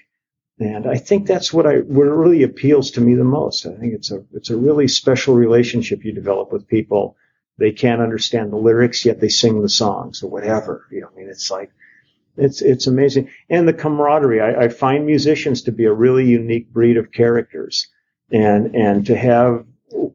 And 0.59 0.85
I 0.85 0.97
think 0.97 1.25
that's 1.25 1.53
what 1.53 1.65
I, 1.65 1.77
what 1.77 2.03
really 2.03 2.43
appeals 2.43 2.91
to 2.91 3.01
me 3.01 3.15
the 3.15 3.23
most. 3.23 3.65
I 3.65 3.75
think 3.75 3.93
it's 3.93 4.11
a, 4.11 4.23
it's 4.33 4.49
a 4.49 4.57
really 4.57 4.87
special 4.87 5.35
relationship 5.35 6.03
you 6.03 6.13
develop 6.13 6.51
with 6.51 6.67
people. 6.67 7.15
They 7.57 7.71
can't 7.71 8.01
understand 8.01 8.51
the 8.51 8.57
lyrics, 8.57 9.05
yet 9.05 9.19
they 9.19 9.29
sing 9.29 9.61
the 9.61 9.69
songs 9.69 10.21
or 10.21 10.29
whatever. 10.29 10.87
You 10.91 11.01
know, 11.01 11.09
I 11.11 11.15
mean, 11.15 11.29
it's 11.29 11.49
like, 11.49 11.71
it's, 12.35 12.61
it's 12.61 12.87
amazing. 12.87 13.29
And 13.49 13.67
the 13.67 13.73
camaraderie. 13.73 14.41
I, 14.41 14.65
I 14.65 14.69
find 14.69 15.05
musicians 15.05 15.63
to 15.63 15.71
be 15.71 15.85
a 15.85 15.93
really 15.93 16.25
unique 16.25 16.71
breed 16.71 16.97
of 16.97 17.11
characters. 17.11 17.87
And, 18.31 18.75
and 18.75 19.05
to 19.05 19.15
have, 19.15 19.65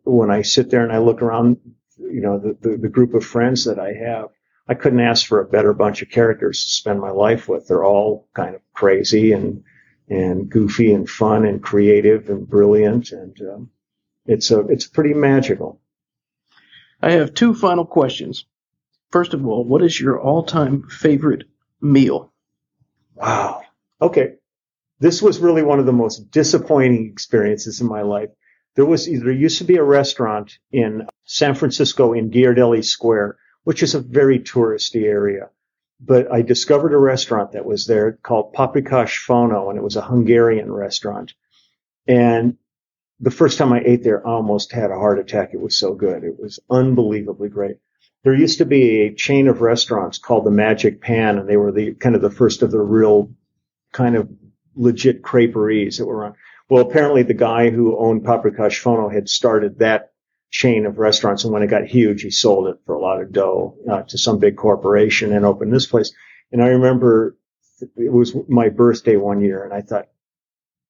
when 0.05 0.31
I 0.31 0.43
sit 0.43 0.71
there 0.71 0.83
and 0.83 0.93
I 0.93 0.99
look 0.99 1.23
around 1.23 1.59
you 2.11 2.21
know, 2.21 2.39
the, 2.39 2.57
the, 2.61 2.77
the 2.77 2.89
group 2.89 3.15
of 3.15 3.25
friends 3.25 3.65
that 3.65 3.79
I 3.79 3.93
have, 3.93 4.29
I 4.69 4.75
couldn't 4.75 5.01
ask 5.01 5.27
for 5.27 5.41
a 5.41 5.49
better 5.49 5.73
bunch 5.73 6.03
of 6.03 6.11
characters 6.11 6.65
to 6.65 6.71
spend 6.71 7.01
my 7.01 7.11
life 7.11 7.49
with. 7.49 7.67
They're 7.67 7.85
all 7.85 8.29
kind 8.35 8.55
of 8.55 8.61
crazy 8.73 9.33
and, 9.33 9.65
and 10.09 10.49
goofy 10.51 10.93
and 10.93 11.09
fun 11.09 11.47
and 11.47 11.63
creative 11.63 12.29
and 12.29 12.49
brilliant. 12.49 13.13
And, 13.13 13.41
um, 13.41 13.71
it's 14.27 14.51
a, 14.51 14.61
it's 14.69 14.87
pretty 14.87 15.15
magical. 15.15 15.81
I 17.01 17.13
have 17.13 17.33
two 17.33 17.55
final 17.55 17.87
questions. 17.87 18.45
First 19.11 19.33
of 19.33 19.47
all, 19.47 19.65
what 19.65 19.83
is 19.83 19.99
your 19.99 20.21
all-time 20.21 20.83
favorite 20.89 21.45
meal? 21.81 22.33
Wow. 23.15 23.63
Okay. 24.03 24.35
This 25.01 25.23
was 25.23 25.39
really 25.39 25.63
one 25.63 25.79
of 25.79 25.87
the 25.87 25.93
most 25.93 26.31
disappointing 26.31 27.07
experiences 27.07 27.81
in 27.81 27.87
my 27.87 28.03
life. 28.03 28.31
There 28.75 28.85
was 28.85 29.07
there 29.07 29.31
used 29.31 29.59
to 29.59 29.65
be 29.65 29.77
a 29.77 29.83
restaurant 29.83 30.59
in 30.73 31.07
San 31.31 31.55
Francisco 31.55 32.15
in 32.15 32.31
Ghirardelli 32.31 32.83
Square, 32.83 33.37
which 33.63 33.83
is 33.83 33.95
a 33.95 34.01
very 34.01 34.41
touristy 34.41 35.05
area. 35.05 35.51
But 36.01 36.33
I 36.33 36.41
discovered 36.41 36.95
a 36.95 36.99
restaurant 36.99 37.53
that 37.53 37.67
was 37.67 37.87
there 37.87 38.13
called 38.13 38.55
Paprikash 38.55 39.19
Fono, 39.19 39.69
and 39.69 39.79
it 39.79 39.83
was 39.83 39.97
a 39.97 40.03
Hungarian 40.03 40.73
restaurant. 40.73 41.35
And 42.07 42.57
the 43.21 43.31
first 43.31 43.59
time 43.59 43.75
I 43.75 43.83
ate 43.85 44.03
there, 44.03 44.27
I 44.27 44.31
almost 44.31 44.73
had 44.73 44.91
a 44.91 44.99
heart 44.99 45.19
attack. 45.19 45.51
It 45.53 45.61
was 45.61 45.77
so 45.77 45.93
good. 45.93 46.25
It 46.25 46.41
was 46.41 46.61
unbelievably 46.71 47.51
great. 47.51 47.77
There 48.25 48.35
used 48.35 48.59
to 48.59 48.65
be 48.65 49.03
a 49.03 49.15
chain 49.15 49.49
of 49.49 49.61
restaurants 49.61 50.17
called 50.17 50.47
the 50.47 50.51
Magic 50.51 51.03
Pan, 51.03 51.37
and 51.37 51.47
they 51.47 51.59
were 51.59 51.73
the 51.73 51.93
kind 51.93 52.17
of 52.17 52.23
the 52.23 52.31
first 52.31 52.63
of 52.63 52.71
the 52.71 52.81
real 52.81 53.31
kind 53.93 54.17
of 54.17 54.31
legit 54.75 55.23
creperies 55.23 55.99
that 55.99 56.07
were 56.07 56.25
on. 56.25 56.35
Well, 56.71 56.83
apparently 56.89 57.23
the 57.23 57.35
guy 57.35 57.69
who 57.69 57.99
owned 57.99 58.25
Paprikash 58.25 58.79
Fono 58.79 59.11
had 59.11 59.29
started 59.29 59.81
that 59.81 60.13
chain 60.51 60.87
of 60.87 60.99
restaurants. 60.99 61.45
And 61.45 61.53
when 61.53 61.63
it 61.63 61.69
got 61.69 61.87
huge, 61.87 62.23
he 62.23 62.31
sold 62.31 62.69
it 62.69 62.79
for 62.87 62.95
a 62.95 63.01
lot 63.01 63.21
of 63.21 63.33
dough 63.33 63.77
uh, 63.91 64.03
to 64.03 64.19
some 64.19 64.39
big 64.39 64.57
corporation 64.57 65.33
and 65.33 65.45
opened 65.45 65.73
this 65.73 65.87
place. 65.87 66.13
And 66.53 66.63
I 66.63 66.69
remember 66.69 67.37
it 67.97 68.13
was 68.13 68.35
my 68.49 68.71
birthday 68.71 69.17
one 69.17 69.41
year, 69.41 69.65
and 69.65 69.73
I 69.73 69.83
thought 69.83 70.09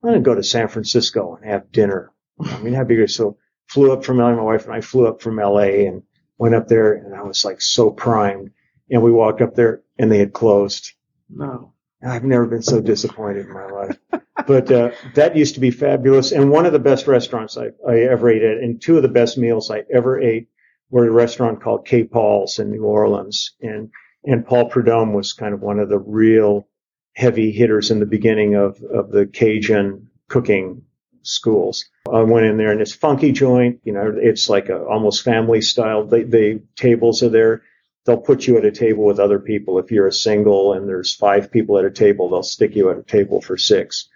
I'm 0.02 0.10
going 0.10 0.14
to 0.14 0.20
go 0.20 0.34
to 0.34 0.42
San 0.42 0.68
Francisco 0.68 1.34
and 1.34 1.50
have 1.50 1.72
dinner. 1.72 2.12
I 2.40 2.58
mean, 2.58 2.74
how 2.74 2.84
big 2.84 3.00
is 3.00 3.14
so? 3.14 3.36
Flew 3.66 3.92
up 3.92 4.04
from 4.04 4.18
LA. 4.18 4.34
My 4.34 4.42
wife 4.42 4.64
and 4.64 4.72
I 4.72 4.80
flew 4.80 5.06
up 5.06 5.20
from 5.20 5.36
LA 5.36 5.86
and 5.86 6.02
Went 6.38 6.54
up 6.54 6.68
there 6.68 6.94
and 6.94 7.14
I 7.14 7.22
was 7.22 7.44
like 7.44 7.60
so 7.60 7.90
primed. 7.90 8.52
And 8.90 9.02
we 9.02 9.12
walked 9.12 9.42
up 9.42 9.54
there 9.54 9.82
and 9.98 10.10
they 10.10 10.18
had 10.18 10.32
closed. 10.32 10.92
No. 11.28 11.74
I've 12.02 12.24
never 12.24 12.46
been 12.46 12.62
so 12.62 12.80
disappointed 12.80 13.46
in 13.46 13.52
my 13.52 13.66
life. 13.66 13.98
But 14.46 14.70
uh, 14.70 14.90
that 15.14 15.36
used 15.36 15.54
to 15.54 15.60
be 15.60 15.70
fabulous. 15.70 16.32
And 16.32 16.50
one 16.50 16.66
of 16.66 16.72
the 16.72 16.78
best 16.78 17.06
restaurants 17.06 17.56
I, 17.56 17.68
I 17.88 18.00
ever 18.00 18.30
ate 18.30 18.42
at, 18.42 18.58
and 18.58 18.80
two 18.80 18.96
of 18.96 19.02
the 19.02 19.08
best 19.08 19.38
meals 19.38 19.70
I 19.70 19.84
ever 19.92 20.20
ate 20.20 20.48
were 20.90 21.04
at 21.04 21.10
a 21.10 21.12
restaurant 21.12 21.62
called 21.62 21.86
K. 21.86 22.04
Paul's 22.04 22.58
in 22.58 22.70
New 22.70 22.84
Orleans. 22.84 23.54
And 23.60 23.90
and 24.24 24.46
Paul 24.46 24.68
Prudhomme 24.68 25.14
was 25.14 25.32
kind 25.32 25.54
of 25.54 25.60
one 25.60 25.78
of 25.78 25.88
the 25.88 25.98
real 25.98 26.68
heavy 27.14 27.50
hitters 27.50 27.90
in 27.90 27.98
the 27.98 28.06
beginning 28.06 28.54
of, 28.54 28.82
of 28.82 29.10
the 29.10 29.26
Cajun 29.26 30.08
cooking 30.28 30.82
schools. 31.22 31.86
I 32.12 32.22
went 32.22 32.46
in 32.46 32.56
there 32.56 32.70
and 32.72 32.80
it's 32.80 32.94
funky 32.94 33.32
joint, 33.32 33.80
you 33.84 33.92
know, 33.92 34.14
it's 34.16 34.48
like 34.48 34.68
a 34.68 34.84
almost 34.84 35.22
family 35.22 35.60
style. 35.60 36.06
They 36.06 36.60
tables 36.76 37.22
are 37.22 37.28
there. 37.28 37.62
They'll 38.06 38.20
put 38.20 38.46
you 38.46 38.56
at 38.56 38.64
a 38.64 38.70
table 38.70 39.04
with 39.04 39.18
other 39.18 39.38
people. 39.38 39.78
If 39.78 39.90
you're 39.90 40.06
a 40.06 40.12
single 40.12 40.72
and 40.72 40.88
there's 40.88 41.14
five 41.14 41.50
people 41.50 41.78
at 41.78 41.84
a 41.84 41.90
table, 41.90 42.30
they'll 42.30 42.42
stick 42.42 42.74
you 42.74 42.90
at 42.90 42.98
a 42.98 43.02
table 43.02 43.40
for 43.40 43.56
six. 43.56 44.08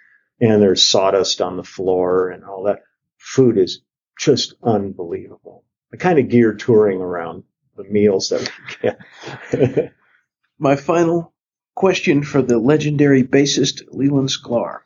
And 0.42 0.60
there's 0.60 0.84
sawdust 0.84 1.40
on 1.40 1.56
the 1.56 1.62
floor 1.62 2.30
and 2.30 2.44
all 2.44 2.64
that. 2.64 2.80
Food 3.16 3.56
is 3.56 3.80
just 4.18 4.54
unbelievable. 4.62 5.64
I 5.94 5.96
kind 5.96 6.18
of 6.18 6.28
gear 6.28 6.52
touring 6.54 7.00
around 7.00 7.44
the 7.76 7.84
meals 7.84 8.30
that 8.30 8.50
we 8.58 9.56
get. 9.58 9.92
My 10.58 10.74
final 10.74 11.32
question 11.76 12.24
for 12.24 12.42
the 12.42 12.58
legendary 12.58 13.22
bassist 13.22 13.82
Leland 13.88 14.30
Sklar. 14.30 14.80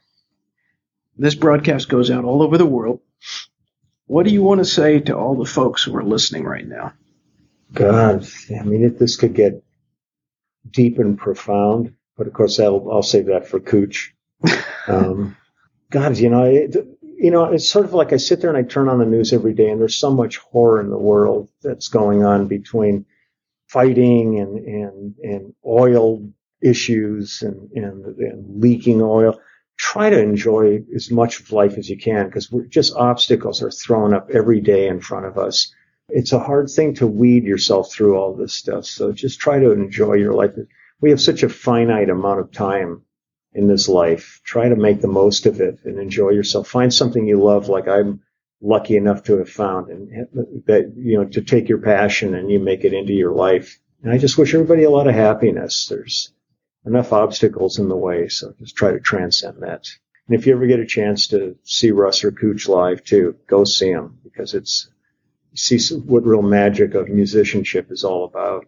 This 1.17 1.35
broadcast 1.35 1.89
goes 1.89 2.11
out 2.11 2.25
all 2.25 2.43
over 2.43 2.59
the 2.59 2.67
world. 2.67 3.01
What 4.07 4.27
do 4.27 4.33
you 4.33 4.43
want 4.43 4.59
to 4.59 4.65
say 4.67 5.01
to 5.01 5.17
all 5.17 5.37
the 5.37 5.51
folks 5.51 5.83
who 5.83 5.97
are 5.97 6.05
listening 6.05 6.45
right 6.45 6.67
now? 6.67 6.93
God, 7.73 8.29
I 8.51 8.63
mean, 8.63 8.85
if 8.85 8.99
this 8.99 9.17
could 9.17 9.35
get 9.35 9.65
deep 10.71 10.99
and 10.99 11.19
profound, 11.19 11.95
but 12.17 12.27
of 12.27 12.35
course, 12.35 12.61
I'll, 12.61 12.91
I'll 12.93 13.03
save 13.03 13.27
that 13.27 13.49
for 13.49 13.59
Cooch. 13.59 14.15
Um, 14.89 15.37
God, 15.91 16.19
you 16.19 16.31
know, 16.31 16.45
it, 16.45 16.77
you 17.03 17.31
know, 17.31 17.45
it's 17.45 17.69
sort 17.69 17.87
of 17.87 17.95
like 17.95 18.13
I 18.13 18.19
sit 18.19 18.41
there 18.41 18.51
and 18.51 18.59
I 18.59 18.63
turn 18.63 18.89
on 18.89 18.99
the 18.99 19.07
news 19.07 19.33
every 19.33 19.55
day, 19.55 19.71
and 19.71 19.81
there's 19.81 19.97
so 19.97 20.11
much 20.11 20.37
horror 20.39 20.81
in 20.81 20.91
the 20.91 20.99
world 20.99 21.49
that's 21.63 21.89
going 21.89 22.25
on 22.25 22.47
between 22.47 23.07
fighting 23.69 24.39
and 24.39 24.59
and 24.59 25.15
and 25.23 25.55
oil 25.65 26.29
issues 26.63 27.43
and 27.43 27.71
and, 27.73 28.05
and 28.05 28.61
leaking 28.61 29.01
oil. 29.01 29.41
Try 29.79 30.11
to 30.11 30.21
enjoy 30.21 30.85
as 30.95 31.11
much 31.11 31.41
of 31.41 31.53
life 31.53 31.77
as 31.79 31.89
you 31.89 31.99
can 31.99 32.27
because 32.27 32.51
we're 32.51 32.67
just 32.67 32.95
obstacles 32.95 33.63
are 33.63 33.71
thrown 33.71 34.15
up 34.15 34.31
every 34.31 34.61
day 34.61 34.89
in 34.89 35.01
front 35.01 35.27
of 35.27 35.39
us. 35.39 35.75
It's 36.09 36.33
a 36.33 36.39
hard 36.39 36.71
thing 36.71 36.95
to 36.95 37.07
weed 37.07 37.45
yourself 37.45 37.93
through 37.93 38.17
all 38.17 38.35
this 38.35 38.55
stuff. 38.55 38.85
So 38.85 39.13
just 39.13 39.41
try 39.41 39.59
to 39.59 39.73
enjoy 39.73 40.15
your 40.15 40.33
life. 40.33 40.53
We 41.01 41.11
have 41.11 41.21
such 41.21 41.43
a 41.43 41.49
finite 41.49 42.09
amount 42.09 42.41
of 42.41 42.53
time 42.53 43.03
in 43.57 43.67
this 43.67 43.89
life. 43.89 44.41
Try 44.45 44.69
to 44.69 44.77
make 44.77 45.01
the 45.01 45.09
most 45.09 45.47
of 45.47 45.61
it 45.61 45.79
and 45.85 45.99
enjoy 45.99 46.31
yourself. 46.31 46.69
Find 46.69 46.93
something 46.93 47.27
you 47.27 47.43
love, 47.43 47.69
like 47.69 47.89
I'm 47.89 48.21
lucky 48.61 48.97
enough 48.97 49.25
to 49.25 49.39
have 49.39 49.49
found, 49.49 49.89
and 49.89 50.63
that 50.67 50.93
you 50.97 51.19
know 51.19 51.25
to 51.25 51.41
take 51.41 51.69
your 51.69 51.79
passion 51.79 52.35
and 52.35 52.51
you 52.51 52.61
make 52.61 52.85
it 52.85 52.93
into 52.93 53.15
your 53.15 53.33
life. 53.33 53.79
And 54.03 54.13
I 54.13 54.19
just 54.19 54.37
wish 54.37 54.55
everybody 54.55 54.85
a 54.85 54.91
lot 54.91 55.09
of 55.09 55.15
happiness. 55.15 55.87
There's 55.89 56.33
enough 56.85 57.15
obstacles 57.15 57.79
in 57.79 57.89
the 57.89 57.97
way, 57.97 58.29
so 58.29 58.55
just 58.59 58.77
try 58.77 58.93
to 58.93 59.01
transcend 59.01 59.63
that. 59.63 59.89
And 60.29 60.39
if 60.39 60.47
you 60.47 60.53
ever 60.53 60.67
get 60.67 60.81
a 60.81 60.87
chance 60.87 61.29
to 61.29 61.57
see 61.65 61.93
Russ 61.93 62.25
or 62.25 62.33
Cooch 62.33 62.69
live 62.69 63.05
too, 63.05 63.37
go 63.47 63.65
see 63.65 63.93
them 63.93 64.19
because 64.23 64.53
it's 64.55 64.89
see 65.55 65.79
what 65.95 66.27
real 66.27 66.43
magic 66.43 66.95
of 66.95 67.09
musicianship 67.09 67.91
is 67.91 68.05
all 68.05 68.25
about. 68.25 68.67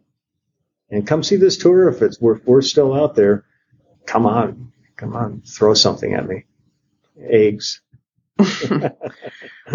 And 0.90 1.06
come 1.06 1.22
see 1.22 1.36
this 1.36 1.58
tour 1.58 1.90
if 1.90 2.00
it's 2.00 2.16
if 2.22 2.46
we're 2.46 2.62
still 2.62 2.94
out 2.94 3.14
there. 3.14 3.44
Come 4.06 4.24
on, 4.24 4.72
come 4.98 5.16
on, 5.16 5.42
throw 5.46 5.72
something 5.72 6.12
at 6.12 6.28
me. 6.28 6.44
Eggs. 7.18 7.80
well, 8.38 8.46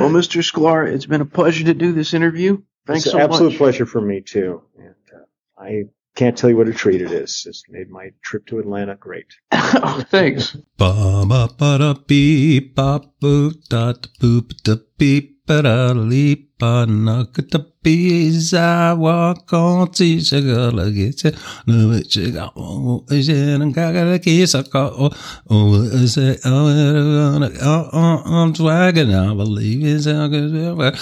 Mr. 0.10 0.42
Sklar, 0.42 0.88
it's 0.88 1.08
been 1.08 1.22
a 1.22 1.26
pleasure 1.26 1.66
to 1.66 1.74
do 1.74 1.92
this 1.92 2.14
interview. 2.14 2.62
Thanks 2.86 3.06
it's 3.06 3.12
so 3.12 3.18
an 3.18 3.24
absolute 3.24 3.50
much. 3.50 3.58
pleasure 3.58 3.86
for 3.86 4.02
me 4.02 4.22
too. 4.22 4.62
And 4.78 4.96
uh, 5.14 5.62
I 5.62 5.84
can't 6.16 6.38
tell 6.38 6.50
you 6.50 6.58
what 6.58 6.68
a 6.68 6.74
treat 6.74 7.02
it 7.02 7.12
is. 7.12 7.46
It's 7.48 7.64
made 7.70 7.90
my 7.90 8.10
trip 8.22 8.46
to 8.48 8.60
Atlanta 8.60 8.96
great. 8.96 9.28
oh, 9.52 10.04
thanks. 10.10 10.56
Ba 10.78 11.26
ba 11.28 11.50
ba 11.58 11.78
da 11.78 11.94
beep 11.94 12.76
ba 12.76 13.02
boop 13.22 13.68
da 13.70 13.94
da 13.94 14.10
boop 14.22 14.52
da 14.64 14.76
beep 14.98 15.33
ba 15.46 15.62
da 15.62 15.92
leap 15.92 16.56
ba 16.60 16.86
na 16.88 17.26
ka 17.26 17.42
da 17.52 17.60
bees 17.84 18.54
I 18.54 18.94
walk 18.94 19.52
on 19.52 19.92
to 19.92 20.22
sugar 20.22 20.72
like 20.72 20.96
it's 20.96 21.26
a 21.26 21.34
it's 21.68 22.16
a 22.16 22.32
go 22.32 22.50
oh 22.56 23.04
is 23.12 23.28
it 23.28 23.62
and 23.62 23.74
ga 23.76 23.92
ga 23.92 24.18
kiss 24.20 24.54
a 24.56 24.64
go 24.64 24.84
oh 25.04 25.12
oh 25.50 25.74
is 26.00 26.16
it 26.18 26.40
oh 26.46 27.44
oh 27.62 27.90
oh 27.92 28.18
I'm 28.24 28.54
believe 28.54 29.84
it's 29.84 30.06
a 30.06 30.30
good 30.32 30.78
but 30.78 30.96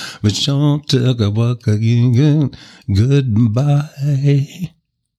don't 0.45 0.89
talk 0.89 1.19
about 1.21 1.61
goodbye 2.97 4.71